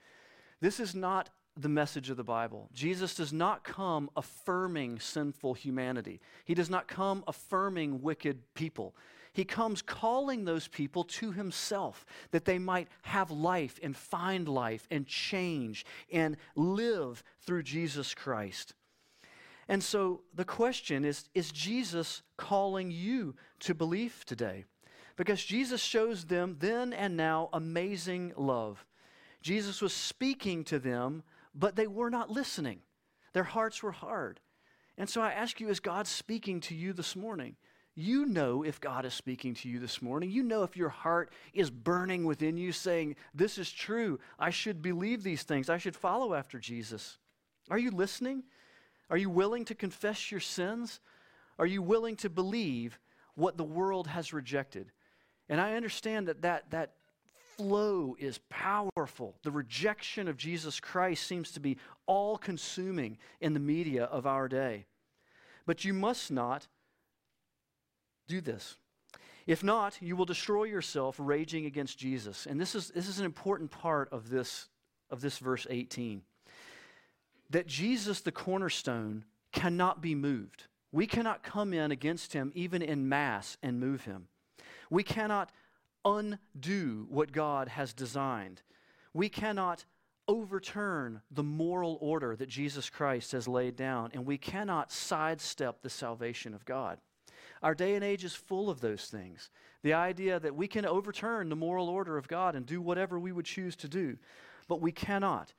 This 0.60 0.78
is 0.78 0.94
not 0.94 1.30
the 1.56 1.68
message 1.68 2.10
of 2.10 2.16
the 2.16 2.24
Bible. 2.24 2.68
Jesus 2.72 3.14
does 3.14 3.32
not 3.32 3.64
come 3.64 4.10
affirming 4.16 4.98
sinful 4.98 5.54
humanity, 5.54 6.20
He 6.44 6.54
does 6.54 6.70
not 6.70 6.88
come 6.88 7.24
affirming 7.26 8.02
wicked 8.02 8.42
people. 8.54 8.94
He 9.34 9.44
comes 9.44 9.82
calling 9.82 10.44
those 10.44 10.66
people 10.68 11.04
to 11.04 11.32
Himself 11.32 12.06
that 12.30 12.46
they 12.46 12.58
might 12.58 12.88
have 13.02 13.30
life 13.30 13.78
and 13.82 13.94
find 13.94 14.48
life 14.48 14.88
and 14.90 15.06
change 15.06 15.84
and 16.10 16.38
live 16.56 17.22
through 17.42 17.64
Jesus 17.64 18.14
Christ. 18.14 18.72
And 19.68 19.84
so 19.84 20.22
the 20.34 20.46
question 20.46 21.04
is 21.04 21.28
Is 21.34 21.52
Jesus 21.52 22.22
calling 22.38 22.90
you 22.90 23.34
to 23.60 23.74
belief 23.74 24.24
today? 24.24 24.64
because 25.16 25.44
Jesus 25.44 25.80
shows 25.80 26.24
them 26.24 26.56
then 26.58 26.92
and 26.92 27.16
now 27.16 27.48
amazing 27.52 28.32
love. 28.36 28.84
Jesus 29.42 29.80
was 29.80 29.92
speaking 29.92 30.64
to 30.64 30.78
them, 30.78 31.22
but 31.54 31.76
they 31.76 31.86
were 31.86 32.10
not 32.10 32.30
listening. 32.30 32.80
Their 33.32 33.44
hearts 33.44 33.82
were 33.82 33.92
hard. 33.92 34.40
And 34.96 35.08
so 35.08 35.20
I 35.20 35.32
ask 35.32 35.60
you, 35.60 35.68
is 35.68 35.80
God 35.80 36.06
speaking 36.06 36.60
to 36.62 36.74
you 36.74 36.92
this 36.92 37.14
morning? 37.14 37.56
You 37.96 38.26
know 38.26 38.64
if 38.64 38.80
God 38.80 39.04
is 39.04 39.14
speaking 39.14 39.54
to 39.54 39.68
you 39.68 39.78
this 39.78 40.02
morning. 40.02 40.30
You 40.30 40.42
know 40.42 40.64
if 40.64 40.76
your 40.76 40.88
heart 40.88 41.32
is 41.52 41.70
burning 41.70 42.24
within 42.24 42.56
you, 42.56 42.72
saying, 42.72 43.14
This 43.32 43.56
is 43.56 43.70
true. 43.70 44.18
I 44.38 44.50
should 44.50 44.82
believe 44.82 45.22
these 45.22 45.44
things. 45.44 45.70
I 45.70 45.78
should 45.78 45.94
follow 45.94 46.34
after 46.34 46.58
Jesus. 46.58 47.18
Are 47.70 47.78
you 47.78 47.92
listening? 47.92 48.42
Are 49.10 49.16
you 49.16 49.30
willing 49.30 49.64
to 49.66 49.74
confess 49.74 50.30
your 50.30 50.40
sins? 50.40 51.00
Are 51.58 51.66
you 51.66 51.82
willing 51.82 52.16
to 52.16 52.28
believe 52.28 52.98
what 53.36 53.56
the 53.56 53.64
world 53.64 54.08
has 54.08 54.32
rejected? 54.32 54.90
And 55.48 55.60
I 55.60 55.74
understand 55.74 56.26
that 56.26 56.42
that, 56.42 56.70
that 56.70 56.94
flow 57.56 58.16
is 58.18 58.40
powerful. 58.48 59.36
The 59.42 59.52
rejection 59.52 60.26
of 60.26 60.36
Jesus 60.36 60.80
Christ 60.80 61.26
seems 61.26 61.52
to 61.52 61.60
be 61.60 61.78
all 62.06 62.38
consuming 62.38 63.18
in 63.40 63.54
the 63.54 63.60
media 63.60 64.04
of 64.04 64.26
our 64.26 64.48
day. 64.48 64.86
But 65.64 65.84
you 65.84 65.94
must 65.94 66.32
not 66.32 66.66
do 68.26 68.40
this. 68.40 68.76
If 69.46 69.62
not, 69.62 70.00
you 70.00 70.16
will 70.16 70.24
destroy 70.24 70.64
yourself 70.64 71.16
raging 71.18 71.66
against 71.66 71.98
Jesus. 71.98 72.46
And 72.46 72.60
this 72.60 72.74
is, 72.74 72.90
this 72.90 73.08
is 73.08 73.18
an 73.18 73.26
important 73.26 73.70
part 73.70 74.10
of 74.10 74.30
this, 74.30 74.68
of 75.10 75.20
this 75.20 75.38
verse 75.38 75.66
18. 75.68 76.22
That 77.50 77.66
Jesus, 77.66 78.20
the 78.20 78.32
cornerstone, 78.32 79.24
cannot 79.52 80.00
be 80.00 80.14
moved. 80.14 80.64
We 80.92 81.06
cannot 81.06 81.42
come 81.42 81.74
in 81.74 81.92
against 81.92 82.32
him, 82.32 82.52
even 82.54 82.80
in 82.80 83.08
mass, 83.08 83.58
and 83.62 83.80
move 83.80 84.04
him. 84.04 84.28
We 84.90 85.02
cannot 85.02 85.50
undo 86.04 87.06
what 87.08 87.32
God 87.32 87.68
has 87.68 87.92
designed. 87.92 88.62
We 89.12 89.28
cannot 89.28 89.84
overturn 90.26 91.20
the 91.30 91.42
moral 91.42 91.98
order 92.00 92.34
that 92.36 92.48
Jesus 92.48 92.88
Christ 92.88 93.32
has 93.32 93.46
laid 93.46 93.76
down, 93.76 94.10
and 94.14 94.24
we 94.24 94.38
cannot 94.38 94.90
sidestep 94.90 95.82
the 95.82 95.90
salvation 95.90 96.54
of 96.54 96.64
God. 96.64 96.98
Our 97.64 97.74
day 97.74 97.94
and 97.94 98.04
age 98.04 98.24
is 98.24 98.34
full 98.34 98.68
of 98.68 98.82
those 98.82 99.06
things. 99.06 99.48
The 99.82 99.94
idea 99.94 100.38
that 100.38 100.54
we 100.54 100.68
can 100.68 100.84
overturn 100.84 101.48
the 101.48 101.56
moral 101.56 101.88
order 101.88 102.18
of 102.18 102.28
God 102.28 102.54
and 102.54 102.66
do 102.66 102.82
whatever 102.82 103.18
we 103.18 103.32
would 103.32 103.46
choose 103.46 103.74
to 103.76 103.88
do, 103.88 104.18
but 104.68 104.82
we 104.82 104.92
cannot. 104.92 105.54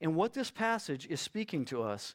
And 0.00 0.14
what 0.14 0.32
this 0.32 0.52
passage 0.52 1.08
is 1.10 1.20
speaking 1.20 1.64
to 1.66 1.82
us 1.82 2.14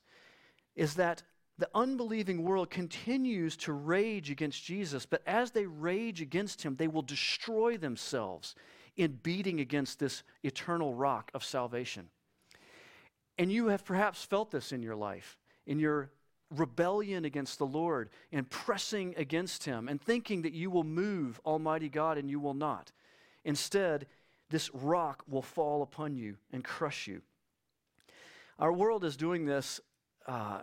is 0.77 0.95
that 0.95 1.23
the 1.57 1.69
unbelieving 1.75 2.43
world 2.43 2.69
continues 2.69 3.57
to 3.57 3.73
rage 3.73 4.31
against 4.31 4.63
Jesus, 4.63 5.05
but 5.05 5.21
as 5.27 5.51
they 5.51 5.65
rage 5.65 6.21
against 6.21 6.63
him, 6.63 6.77
they 6.77 6.87
will 6.87 7.01
destroy 7.01 7.75
themselves 7.75 8.55
in 8.95 9.19
beating 9.23 9.59
against 9.59 9.99
this 9.99 10.23
eternal 10.43 10.93
rock 10.93 11.31
of 11.33 11.43
salvation. 11.43 12.07
And 13.37 13.51
you 13.51 13.67
have 13.67 13.83
perhaps 13.83 14.23
felt 14.23 14.51
this 14.51 14.71
in 14.71 14.81
your 14.81 14.95
life, 14.95 15.37
in 15.67 15.79
your 15.79 16.11
rebellion 16.55 17.25
against 17.25 17.57
the 17.57 17.65
Lord 17.65 18.09
and 18.31 18.49
pressing 18.49 19.13
against 19.17 19.65
him 19.65 19.87
and 19.87 20.01
thinking 20.01 20.43
that 20.43 20.53
you 20.53 20.69
will 20.69 20.83
move 20.83 21.39
Almighty 21.45 21.89
God 21.89 22.17
and 22.17 22.29
you 22.29 22.39
will 22.39 22.53
not. 22.53 22.91
Instead, 23.43 24.07
this 24.49 24.69
rock 24.73 25.23
will 25.27 25.41
fall 25.41 25.81
upon 25.81 26.15
you 26.15 26.37
and 26.51 26.63
crush 26.63 27.07
you. 27.07 27.21
Our 28.59 28.71
world 28.71 29.03
is 29.03 29.17
doing 29.17 29.45
this 29.45 29.81
uh, 30.27 30.61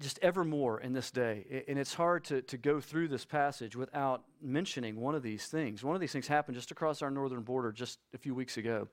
just 0.00 0.18
evermore 0.22 0.80
in 0.80 0.92
this 0.92 1.10
day. 1.10 1.64
And 1.68 1.78
it's 1.78 1.94
hard 1.94 2.24
to, 2.24 2.42
to 2.42 2.56
go 2.56 2.80
through 2.80 3.08
this 3.08 3.24
passage 3.24 3.76
without 3.76 4.24
mentioning 4.42 4.96
one 4.96 5.14
of 5.14 5.22
these 5.22 5.46
things. 5.46 5.84
One 5.84 5.94
of 5.94 6.00
these 6.00 6.12
things 6.12 6.26
happened 6.26 6.56
just 6.56 6.70
across 6.70 7.02
our 7.02 7.10
northern 7.10 7.42
border 7.42 7.72
just 7.72 7.98
a 8.14 8.18
few 8.18 8.34
weeks 8.34 8.56
ago. 8.56 8.88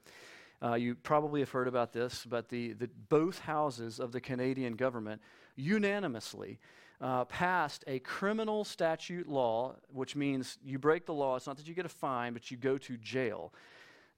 Uh, 0.62 0.74
you 0.74 0.96
probably 0.96 1.40
have 1.40 1.52
heard 1.52 1.68
about 1.68 1.94
this, 1.94 2.26
but 2.28 2.50
the, 2.50 2.74
the, 2.74 2.90
both 3.10 3.40
houses 3.40 4.00
of 4.00 4.12
the 4.12 4.20
Canadian 4.20 4.76
government 4.76 5.22
unanimously 5.58 6.60
uh, 7.02 7.26
passed 7.26 7.84
a 7.88 8.00
criminal 8.00 8.63
statute 8.63 9.28
law, 9.28 9.76
which 9.89 10.15
means 10.15 10.58
you 10.63 10.80
break 10.80 11.06
the 11.06 11.13
law. 11.13 11.36
It's 11.36 11.48
not 11.48 11.58
that 11.58 11.67
you 11.67 11.74
get 11.74 11.86
a 11.86 11.89
fine, 11.89 12.34
but 12.34 12.50
you 12.50 12.58
go 12.58 12.78
to 12.78 12.98
jail. 12.98 13.54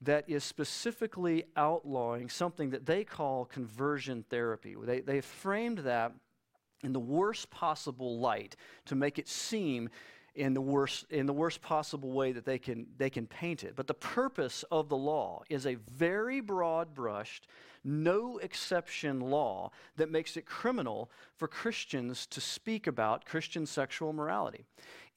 That 0.02 0.30
is 0.30 0.44
specifically 0.44 1.44
outlawing 1.58 2.30
something 2.30 2.70
that 2.70 2.86
they 2.86 3.04
call 3.04 3.46
conversion 3.46 4.24
therapy. 4.30 4.76
They, 4.82 5.02
they 5.02 5.20
framed 5.20 5.80
that 5.80 6.14
in 6.84 6.94
the 6.94 7.00
worst 7.00 7.50
possible 7.50 8.20
light 8.20 8.56
to 8.86 8.96
make 8.96 9.20
it 9.20 9.28
seem 9.28 9.90
in 10.40 10.54
the 10.54 10.62
worst 10.62 11.06
in 11.10 11.26
the 11.26 11.34
worst 11.34 11.62
possible 11.62 12.12
way 12.14 12.32
that 12.32 12.46
they 12.46 12.58
can 12.58 12.88
they 12.98 13.10
can 13.10 13.28
paint 13.28 13.64
it. 13.64 13.76
But 13.76 13.88
the 13.88 13.94
purpose 13.94 14.64
of 14.72 14.88
the 14.88 14.96
law 14.96 15.44
is 15.50 15.68
a 15.68 15.76
very 15.76 16.40
broad 16.40 16.94
brushed 16.94 17.48
no 17.84 18.38
exception 18.40 19.20
law 19.20 19.72
that 19.98 20.10
makes 20.10 20.38
it 20.38 20.46
criminal 20.46 21.12
for 21.36 21.48
Christians 21.48 22.26
to 22.28 22.42
speak 22.42 22.88
about 22.88 23.26
Christian 23.26 23.66
sexual 23.66 24.14
morality. 24.14 24.66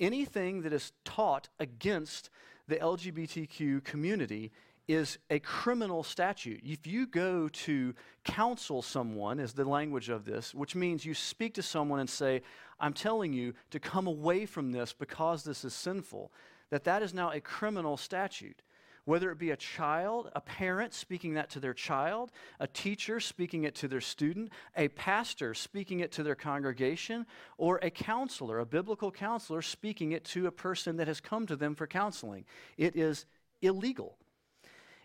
Anything 0.01 0.63
that 0.63 0.73
is 0.73 0.93
taught 1.05 1.49
against 1.59 2.31
the 2.69 2.77
LGBTQ 2.77 3.85
community 3.85 4.53
is 4.89 5.19
a 5.31 5.39
criminal 5.39 6.03
statute. 6.03 6.61
If 6.65 6.87
you 6.87 7.07
go 7.07 7.49
to 7.49 7.95
counsel 8.25 8.83
someone, 8.83 9.39
is 9.39 9.53
the 9.53 9.65
language 9.65 10.09
of 10.09 10.25
this, 10.25 10.55
which 10.55 10.75
means 10.75 11.05
you 11.05 11.15
speak 11.15 11.55
to 11.55 11.63
someone 11.63 12.01
and 12.01 12.11
say, 12.11 12.43
I'm 12.81 12.93
telling 12.93 13.33
you 13.33 13.55
to 13.71 13.79
come 13.79 14.07
away 14.07 14.45
from 14.47 14.73
this 14.73 14.93
because 14.93 15.45
this 15.45 15.65
is 15.65 15.75
sinful, 15.75 16.33
that 16.71 16.85
that 16.85 17.03
is 17.03 17.15
now 17.15 17.31
a 17.31 17.41
criminal 17.41 17.97
statute. 17.97 18.63
Whether 19.05 19.33
it 19.33 19.39
be 19.39 19.51
a 19.51 19.57
child, 19.57 20.31
a 20.37 20.41
parent 20.41 20.95
speaking 20.95 21.35
that 21.35 21.51
to 21.51 21.61
their 21.61 21.75
child, 21.75 22.31
a 22.61 22.69
teacher 22.69 23.19
speaking 23.19 23.65
it 23.65 23.75
to 23.77 23.89
their 23.89 24.01
student, 24.01 24.51
a 24.77 24.89
pastor 24.89 25.55
speaking 25.55 26.01
it 26.01 26.13
to 26.13 26.23
their 26.23 26.37
congregation, 26.37 27.27
or 27.59 27.81
a 27.83 27.91
counselor, 27.91 28.61
a 28.61 28.67
biblical 28.67 29.11
counselor 29.11 29.61
speaking 29.61 30.13
it 30.13 30.25
to 30.27 30.47
a 30.47 30.53
person 30.53 30.99
that 30.99 31.09
has 31.09 31.21
come 31.21 31.47
to 31.47 31.57
them 31.57 31.75
for 31.75 31.89
counseling. 31.89 32.45
It 32.77 32.95
is 32.95 33.27
illegal. 33.61 34.19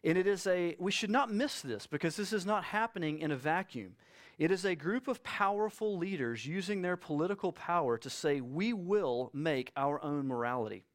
And 0.07 0.17
it 0.17 0.25
is 0.25 0.47
a, 0.47 0.73
we 0.79 0.91
should 0.91 1.09
not 1.09 1.33
miss 1.33 1.59
this 1.59 1.85
because 1.85 2.15
this 2.15 2.31
is 2.31 2.45
not 2.45 2.63
happening 2.63 3.19
in 3.19 3.31
a 3.31 3.35
vacuum. 3.35 3.95
It 4.39 4.51
is 4.51 4.63
a 4.63 4.73
group 4.73 5.09
of 5.09 5.21
powerful 5.21 5.97
leaders 5.97 6.45
using 6.45 6.81
their 6.81 6.95
political 6.95 7.51
power 7.51 7.97
to 7.97 8.09
say, 8.09 8.39
we 8.39 8.71
will 8.71 9.31
make 9.33 9.73
our 9.75 10.01
own 10.01 10.25
morality. 10.25 10.85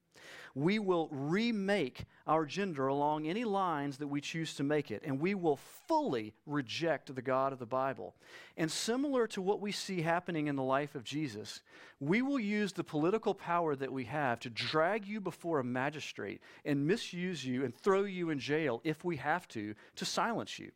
We 0.54 0.78
will 0.78 1.08
remake 1.10 2.04
our 2.26 2.44
gender 2.44 2.86
along 2.86 3.26
any 3.26 3.44
lines 3.44 3.98
that 3.98 4.06
we 4.06 4.20
choose 4.20 4.54
to 4.54 4.62
make 4.62 4.90
it, 4.90 5.02
and 5.04 5.20
we 5.20 5.34
will 5.34 5.58
fully 5.88 6.34
reject 6.46 7.14
the 7.14 7.22
God 7.22 7.52
of 7.52 7.58
the 7.58 7.66
Bible. 7.66 8.14
And 8.56 8.70
similar 8.70 9.26
to 9.28 9.42
what 9.42 9.60
we 9.60 9.72
see 9.72 10.02
happening 10.02 10.46
in 10.46 10.56
the 10.56 10.62
life 10.62 10.94
of 10.94 11.04
Jesus, 11.04 11.62
we 12.00 12.22
will 12.22 12.40
use 12.40 12.72
the 12.72 12.84
political 12.84 13.34
power 13.34 13.74
that 13.76 13.92
we 13.92 14.04
have 14.04 14.40
to 14.40 14.50
drag 14.50 15.06
you 15.06 15.20
before 15.20 15.60
a 15.60 15.64
magistrate 15.64 16.40
and 16.64 16.86
misuse 16.86 17.44
you 17.44 17.64
and 17.64 17.74
throw 17.74 18.04
you 18.04 18.30
in 18.30 18.38
jail 18.38 18.80
if 18.84 19.04
we 19.04 19.16
have 19.16 19.48
to, 19.48 19.74
to 19.96 20.04
silence 20.04 20.58
you, 20.58 20.70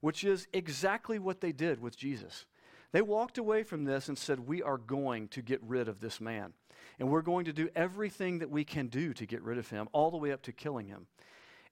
which 0.00 0.24
is 0.24 0.46
exactly 0.52 1.18
what 1.18 1.40
they 1.40 1.52
did 1.52 1.80
with 1.80 1.96
Jesus. 1.96 2.46
They 2.96 3.02
walked 3.02 3.36
away 3.36 3.62
from 3.62 3.84
this 3.84 4.08
and 4.08 4.16
said, 4.16 4.40
We 4.40 4.62
are 4.62 4.78
going 4.78 5.28
to 5.28 5.42
get 5.42 5.62
rid 5.62 5.86
of 5.86 6.00
this 6.00 6.18
man. 6.18 6.54
And 6.98 7.10
we're 7.10 7.20
going 7.20 7.44
to 7.44 7.52
do 7.52 7.68
everything 7.76 8.38
that 8.38 8.48
we 8.48 8.64
can 8.64 8.86
do 8.86 9.12
to 9.12 9.26
get 9.26 9.42
rid 9.42 9.58
of 9.58 9.68
him, 9.68 9.86
all 9.92 10.10
the 10.10 10.16
way 10.16 10.32
up 10.32 10.40
to 10.44 10.52
killing 10.52 10.86
him. 10.86 11.06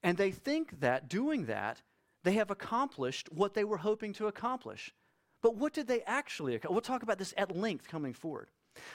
And 0.03 0.19
they 0.19 0.31
think 0.31 0.81
that 0.81 1.09
doing 1.09 1.47
that, 1.47 1.81
they 2.25 2.33
have 2.33 2.51
accomplished 2.51 3.33
what 3.33 3.55
they 3.55 3.65
were 3.65 3.79
hoping 3.79 4.13
to 4.13 4.27
accomplish. 4.27 4.93
But 5.41 5.57
what 5.57 5.73
did 5.73 5.87
they 5.87 6.03
actually 6.03 6.57
accomplish? 6.57 6.75
We'll 6.75 6.83
talk 6.83 7.03
about 7.03 7.17
this 7.17 7.33
at 7.39 7.57
length 7.57 7.89
coming 7.89 8.13
forward. 8.13 8.51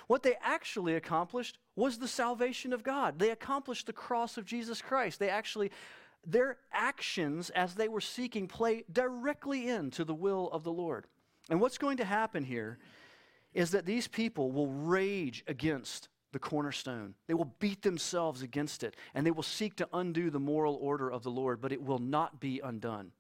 What 0.06 0.22
they 0.22 0.36
actually 0.40 0.94
accomplished 0.94 1.58
was 1.76 1.98
the 1.98 2.08
salvation 2.08 2.74
of 2.74 2.84
God. 2.84 3.18
They 3.18 3.32
accomplished 3.32 3.88
the 3.88 3.94
cross 3.94 4.38
of 4.38 4.46
Jesus 4.46 4.84
Christ. 4.84 5.18
They 5.18 5.30
actually, 5.30 5.72
their 6.24 6.58
actions 6.72 7.50
as 7.50 7.74
they 7.74 7.88
were 7.88 8.02
seeking 8.02 8.48
play 8.48 8.84
directly 8.92 9.68
into 9.68 10.06
the 10.06 10.14
will 10.14 10.48
of 10.52 10.64
the 10.64 10.72
Lord. 10.72 11.08
And 11.50 11.60
what's 11.60 11.78
going 11.78 11.98
to 11.98 12.06
happen 12.06 12.44
here 12.44 12.78
is 13.54 13.72
that 13.72 13.86
these 13.86 14.08
people 14.08 14.52
will 14.52 14.68
rage 14.68 15.44
against 15.48 16.10
the 16.32 16.40
cornerstone. 16.40 17.16
They 17.28 17.34
will 17.34 17.56
beat 17.60 17.82
themselves 17.82 18.44
against 18.44 18.84
it, 18.84 18.96
and 19.16 19.26
they 19.26 19.32
will 19.32 19.44
seek 19.44 19.76
to 19.78 19.90
undo 19.92 20.30
the 20.30 20.40
moral 20.40 20.78
order 20.80 21.12
of 21.12 21.24
the 21.24 21.32
Lord, 21.32 21.60
but 21.60 21.72
it 21.72 21.82
will 21.82 22.00
not 22.00 22.40
be 22.40 22.62
undone. 22.64 23.12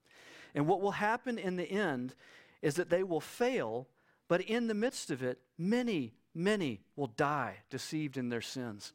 And 0.53 0.67
what 0.67 0.81
will 0.81 0.91
happen 0.91 1.39
in 1.39 1.55
the 1.55 1.69
end 1.69 2.13
is 2.61 2.75
that 2.75 2.89
they 2.89 3.03
will 3.03 3.21
fail, 3.21 3.87
but 4.27 4.41
in 4.41 4.67
the 4.67 4.73
midst 4.73 5.09
of 5.09 5.23
it, 5.23 5.39
many, 5.57 6.13
many 6.35 6.81
will 6.95 7.07
die 7.07 7.57
deceived 7.69 8.17
in 8.17 8.29
their 8.29 8.41
sins. 8.41 8.93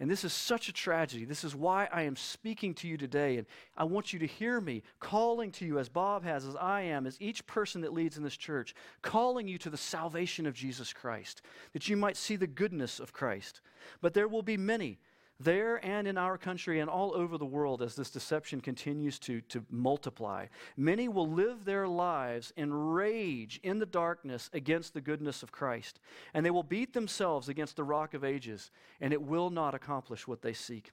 And 0.00 0.10
this 0.10 0.24
is 0.24 0.32
such 0.32 0.68
a 0.68 0.72
tragedy. 0.72 1.24
This 1.24 1.44
is 1.44 1.54
why 1.54 1.88
I 1.92 2.02
am 2.02 2.16
speaking 2.16 2.74
to 2.74 2.88
you 2.88 2.96
today. 2.96 3.36
And 3.36 3.46
I 3.76 3.84
want 3.84 4.12
you 4.12 4.18
to 4.18 4.26
hear 4.26 4.60
me 4.60 4.82
calling 4.98 5.52
to 5.52 5.64
you, 5.64 5.78
as 5.78 5.88
Bob 5.88 6.24
has, 6.24 6.44
as 6.44 6.56
I 6.56 6.82
am, 6.82 7.06
as 7.06 7.16
each 7.20 7.46
person 7.46 7.80
that 7.82 7.92
leads 7.92 8.16
in 8.16 8.24
this 8.24 8.36
church, 8.36 8.74
calling 9.02 9.46
you 9.46 9.56
to 9.58 9.70
the 9.70 9.76
salvation 9.76 10.46
of 10.46 10.54
Jesus 10.54 10.92
Christ, 10.92 11.42
that 11.72 11.88
you 11.88 11.96
might 11.96 12.16
see 12.16 12.34
the 12.34 12.48
goodness 12.48 12.98
of 12.98 13.12
Christ. 13.12 13.60
But 14.00 14.14
there 14.14 14.28
will 14.28 14.42
be 14.42 14.56
many 14.56 14.98
there 15.40 15.84
and 15.84 16.06
in 16.06 16.16
our 16.16 16.38
country 16.38 16.80
and 16.80 16.88
all 16.88 17.14
over 17.14 17.36
the 17.36 17.44
world 17.44 17.82
as 17.82 17.96
this 17.96 18.10
deception 18.10 18.60
continues 18.60 19.18
to, 19.18 19.40
to 19.42 19.64
multiply. 19.70 20.46
Many 20.76 21.08
will 21.08 21.28
live 21.28 21.64
their 21.64 21.88
lives 21.88 22.52
in 22.56 22.72
rage 22.72 23.58
in 23.62 23.78
the 23.78 23.86
darkness 23.86 24.48
against 24.52 24.94
the 24.94 25.00
goodness 25.00 25.42
of 25.42 25.52
Christ, 25.52 25.98
and 26.32 26.46
they 26.46 26.50
will 26.50 26.62
beat 26.62 26.92
themselves 26.92 27.48
against 27.48 27.76
the 27.76 27.84
rock 27.84 28.14
of 28.14 28.24
ages, 28.24 28.70
and 29.00 29.12
it 29.12 29.22
will 29.22 29.50
not 29.50 29.74
accomplish 29.74 30.28
what 30.28 30.42
they 30.42 30.52
seek. 30.52 30.92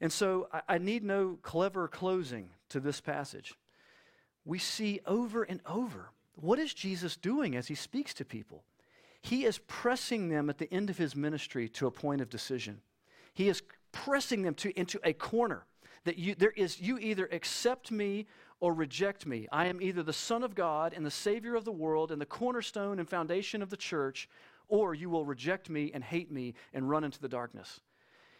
And 0.00 0.12
so 0.12 0.48
I, 0.52 0.62
I 0.68 0.78
need 0.78 1.02
no 1.02 1.38
clever 1.42 1.88
closing 1.88 2.50
to 2.68 2.80
this 2.80 3.00
passage. 3.00 3.54
We 4.44 4.58
see 4.58 5.00
over 5.06 5.42
and 5.42 5.60
over 5.64 6.10
what 6.34 6.58
is 6.58 6.74
Jesus 6.74 7.16
doing 7.16 7.56
as 7.56 7.68
he 7.68 7.74
speaks 7.74 8.14
to 8.14 8.24
people? 8.24 8.64
He 9.20 9.44
is 9.44 9.58
pressing 9.58 10.28
them 10.28 10.50
at 10.50 10.58
the 10.58 10.72
end 10.72 10.90
of 10.90 10.98
his 10.98 11.14
ministry 11.14 11.68
to 11.70 11.86
a 11.86 11.92
point 11.92 12.20
of 12.20 12.28
decision. 12.28 12.80
He 13.34 13.48
is 13.48 13.62
pressing 13.92 14.42
them 14.42 14.54
to, 14.56 14.78
into 14.78 15.00
a 15.04 15.12
corner 15.12 15.64
that 16.04 16.18
you, 16.18 16.34
there 16.34 16.52
is, 16.56 16.80
you 16.80 16.98
either 16.98 17.28
accept 17.30 17.90
me 17.90 18.26
or 18.60 18.72
reject 18.74 19.26
me. 19.26 19.48
I 19.50 19.66
am 19.66 19.80
either 19.80 20.02
the 20.02 20.12
Son 20.12 20.42
of 20.42 20.54
God 20.54 20.92
and 20.94 21.04
the 21.04 21.10
Savior 21.10 21.54
of 21.54 21.64
the 21.64 21.72
world 21.72 22.12
and 22.12 22.20
the 22.20 22.26
cornerstone 22.26 22.98
and 22.98 23.08
foundation 23.08 23.62
of 23.62 23.70
the 23.70 23.76
church, 23.76 24.28
or 24.68 24.94
you 24.94 25.10
will 25.10 25.24
reject 25.24 25.68
me 25.68 25.90
and 25.92 26.02
hate 26.02 26.30
me 26.30 26.54
and 26.72 26.88
run 26.88 27.04
into 27.04 27.20
the 27.20 27.28
darkness. 27.28 27.80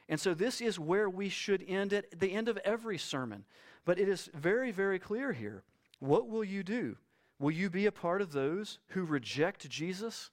And 0.09 0.21
so 0.21 0.35
this 0.35 0.61
is 0.61 0.79
where 0.79 1.09
we 1.09 1.29
should 1.29 1.65
end 1.67 1.93
at 1.93 2.19
the 2.19 2.33
end 2.33 2.49
of 2.49 2.57
every 2.59 2.99
sermon. 2.99 3.45
But 3.85 3.99
it 3.99 4.09
is 4.09 4.31
very, 4.35 4.71
very 4.71 4.99
clear 4.99 5.33
here. 5.33 5.65
What 5.99 6.29
will 6.29 6.45
you 6.45 6.63
do? 6.63 6.97
Will 7.39 7.51
you 7.51 7.71
be 7.71 7.87
a 7.87 7.93
part 7.93 8.23
of 8.23 8.33
those 8.33 8.79
who 8.89 9.05
reject 9.05 9.69
Jesus? 9.69 10.31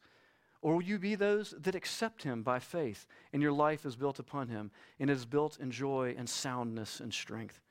Or 0.61 0.75
will 0.75 0.81
you 0.81 0.99
be 0.99 1.15
those 1.15 1.53
that 1.57 1.75
accept 1.75 2.23
him 2.23 2.43
by 2.43 2.59
faith 2.59 3.07
and 3.31 3.41
your 3.41 3.53
life 3.53 3.85
is 3.85 3.95
built 3.95 4.19
upon 4.19 4.49
him 4.49 4.71
and 4.99 5.09
is 5.09 5.25
built 5.25 5.57
in 5.59 5.71
joy 5.71 6.15
and 6.17 6.29
soundness 6.29 6.99
and 6.99 7.13
strength? 7.13 7.61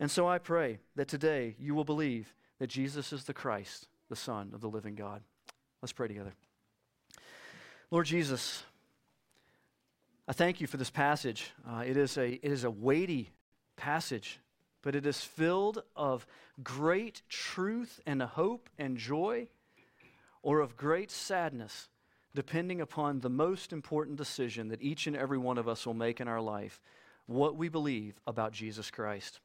And 0.00 0.10
so 0.10 0.26
I 0.26 0.38
pray 0.38 0.78
that 0.96 1.08
today 1.08 1.54
you 1.58 1.74
will 1.74 1.84
believe 1.84 2.34
that 2.58 2.68
Jesus 2.68 3.12
is 3.12 3.24
the 3.24 3.34
Christ, 3.34 3.86
the 4.08 4.16
Son 4.16 4.50
of 4.52 4.60
the 4.60 4.68
living 4.68 4.96
God. 4.96 5.22
Let's 5.82 5.92
pray 5.92 6.08
together. 6.08 6.32
Lord 7.90 8.06
Jesus, 8.06 8.64
I 10.26 10.32
thank 10.32 10.60
you 10.60 10.66
for 10.66 10.78
this 10.78 10.90
passage. 10.90 11.52
Uh, 11.68 11.84
it, 11.86 11.96
is 11.96 12.16
a, 12.16 12.32
it 12.32 12.52
is 12.52 12.64
a 12.64 12.70
weighty 12.70 13.30
passage, 13.76 14.40
but 14.82 14.94
it 14.94 15.06
is 15.06 15.22
filled 15.22 15.82
of 15.94 16.26
great 16.62 17.22
truth 17.28 18.00
and 18.04 18.22
hope 18.22 18.68
and 18.78 18.96
joy, 18.96 19.48
or 20.42 20.60
of 20.60 20.76
great 20.76 21.10
sadness 21.10 21.88
depending 22.34 22.80
upon 22.80 23.20
the 23.20 23.30
most 23.30 23.72
important 23.72 24.16
decision 24.16 24.68
that 24.68 24.82
each 24.82 25.06
and 25.06 25.16
every 25.16 25.38
one 25.38 25.58
of 25.58 25.68
us 25.68 25.86
will 25.86 25.94
make 25.94 26.20
in 26.20 26.28
our 26.28 26.40
life 26.40 26.80
what 27.26 27.56
we 27.56 27.68
believe 27.68 28.20
about 28.26 28.52
Jesus 28.52 28.90
Christ. 28.90 29.40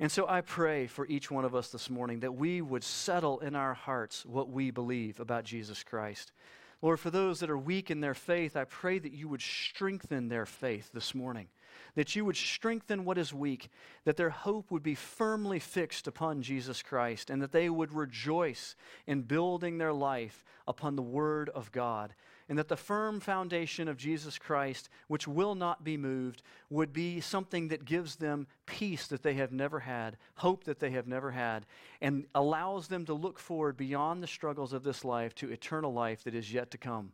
And 0.00 0.10
so 0.10 0.26
I 0.26 0.40
pray 0.40 0.86
for 0.86 1.06
each 1.06 1.30
one 1.30 1.44
of 1.44 1.54
us 1.54 1.68
this 1.68 1.88
morning 1.88 2.20
that 2.20 2.34
we 2.34 2.60
would 2.60 2.82
settle 2.82 3.38
in 3.40 3.54
our 3.54 3.74
hearts 3.74 4.26
what 4.26 4.48
we 4.48 4.70
believe 4.70 5.20
about 5.20 5.44
Jesus 5.44 5.82
Christ. 5.82 6.32
Lord, 6.82 7.00
for 7.00 7.10
those 7.10 7.40
that 7.40 7.50
are 7.50 7.56
weak 7.56 7.90
in 7.90 8.00
their 8.00 8.14
faith, 8.14 8.56
I 8.56 8.64
pray 8.64 8.98
that 8.98 9.12
you 9.12 9.28
would 9.28 9.40
strengthen 9.40 10.28
their 10.28 10.46
faith 10.46 10.90
this 10.92 11.14
morning 11.14 11.48
that 11.94 12.16
you 12.16 12.24
would 12.24 12.36
strengthen 12.36 13.04
what 13.04 13.18
is 13.18 13.34
weak, 13.34 13.68
that 14.04 14.16
their 14.16 14.30
hope 14.30 14.70
would 14.70 14.82
be 14.82 14.94
firmly 14.94 15.58
fixed 15.58 16.06
upon 16.06 16.42
Jesus 16.42 16.82
Christ, 16.82 17.30
and 17.30 17.42
that 17.42 17.52
they 17.52 17.68
would 17.68 17.92
rejoice 17.92 18.74
in 19.06 19.22
building 19.22 19.78
their 19.78 19.92
life 19.92 20.44
upon 20.66 20.96
the 20.96 21.02
Word 21.02 21.50
of 21.50 21.72
God, 21.72 22.14
and 22.52 22.58
that 22.58 22.68
the 22.68 22.76
firm 22.76 23.18
foundation 23.18 23.88
of 23.88 23.96
Jesus 23.96 24.36
Christ, 24.38 24.90
which 25.08 25.26
will 25.26 25.54
not 25.54 25.84
be 25.84 25.96
moved, 25.96 26.42
would 26.68 26.92
be 26.92 27.18
something 27.18 27.68
that 27.68 27.86
gives 27.86 28.16
them 28.16 28.46
peace 28.66 29.06
that 29.06 29.22
they 29.22 29.32
have 29.32 29.52
never 29.52 29.80
had, 29.80 30.18
hope 30.34 30.64
that 30.64 30.78
they 30.78 30.90
have 30.90 31.06
never 31.06 31.30
had, 31.30 31.64
and 32.02 32.26
allows 32.34 32.88
them 32.88 33.06
to 33.06 33.14
look 33.14 33.38
forward 33.38 33.78
beyond 33.78 34.22
the 34.22 34.26
struggles 34.26 34.74
of 34.74 34.82
this 34.82 35.02
life 35.02 35.34
to 35.36 35.50
eternal 35.50 35.94
life 35.94 36.24
that 36.24 36.34
is 36.34 36.52
yet 36.52 36.70
to 36.72 36.76
come. 36.76 37.12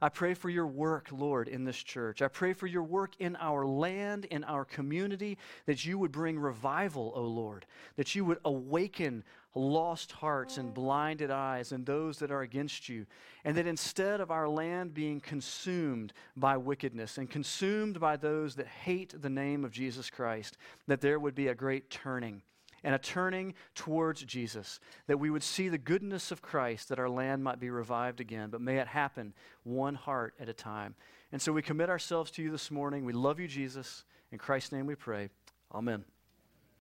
I 0.00 0.08
pray 0.08 0.32
for 0.32 0.48
your 0.48 0.66
work, 0.66 1.08
Lord, 1.12 1.46
in 1.48 1.64
this 1.64 1.76
church. 1.76 2.22
I 2.22 2.28
pray 2.28 2.54
for 2.54 2.66
your 2.66 2.82
work 2.82 3.12
in 3.18 3.36
our 3.36 3.66
land, 3.66 4.24
in 4.24 4.44
our 4.44 4.64
community, 4.64 5.36
that 5.66 5.84
you 5.84 5.98
would 5.98 6.10
bring 6.10 6.38
revival, 6.38 7.12
O 7.14 7.24
Lord, 7.24 7.66
that 7.96 8.14
you 8.14 8.24
would 8.24 8.38
awaken 8.46 9.24
lost 9.54 10.12
hearts 10.12 10.58
and 10.58 10.72
blinded 10.72 11.30
eyes 11.30 11.72
and 11.72 11.84
those 11.84 12.18
that 12.18 12.30
are 12.30 12.42
against 12.42 12.88
you, 12.88 13.06
and 13.44 13.56
that 13.56 13.66
instead 13.66 14.20
of 14.20 14.30
our 14.30 14.48
land 14.48 14.94
being 14.94 15.20
consumed 15.20 16.12
by 16.36 16.56
wickedness 16.56 17.18
and 17.18 17.28
consumed 17.28 17.98
by 17.98 18.16
those 18.16 18.54
that 18.54 18.66
hate 18.66 19.14
the 19.20 19.30
name 19.30 19.64
of 19.64 19.72
Jesus 19.72 20.10
Christ, 20.10 20.56
that 20.86 21.00
there 21.00 21.18
would 21.18 21.34
be 21.34 21.48
a 21.48 21.54
great 21.54 21.90
turning 21.90 22.42
and 22.82 22.94
a 22.94 22.98
turning 22.98 23.54
towards 23.74 24.22
Jesus, 24.22 24.80
that 25.06 25.18
we 25.18 25.30
would 25.30 25.42
see 25.42 25.68
the 25.68 25.78
goodness 25.78 26.30
of 26.30 26.40
Christ, 26.42 26.88
that 26.88 26.98
our 26.98 27.10
land 27.10 27.44
might 27.44 27.60
be 27.60 27.70
revived 27.70 28.20
again. 28.20 28.48
But 28.50 28.62
may 28.62 28.78
it 28.78 28.86
happen 28.86 29.34
one 29.64 29.94
heart 29.94 30.34
at 30.40 30.48
a 30.48 30.54
time. 30.54 30.94
And 31.32 31.40
so 31.40 31.52
we 31.52 31.62
commit 31.62 31.90
ourselves 31.90 32.30
to 32.32 32.42
you 32.42 32.50
this 32.50 32.70
morning. 32.70 33.04
We 33.04 33.12
love 33.12 33.38
you, 33.38 33.48
Jesus. 33.48 34.04
In 34.32 34.38
Christ's 34.38 34.72
name 34.72 34.86
we 34.86 34.94
pray. 34.94 35.28
Amen. 35.74 36.04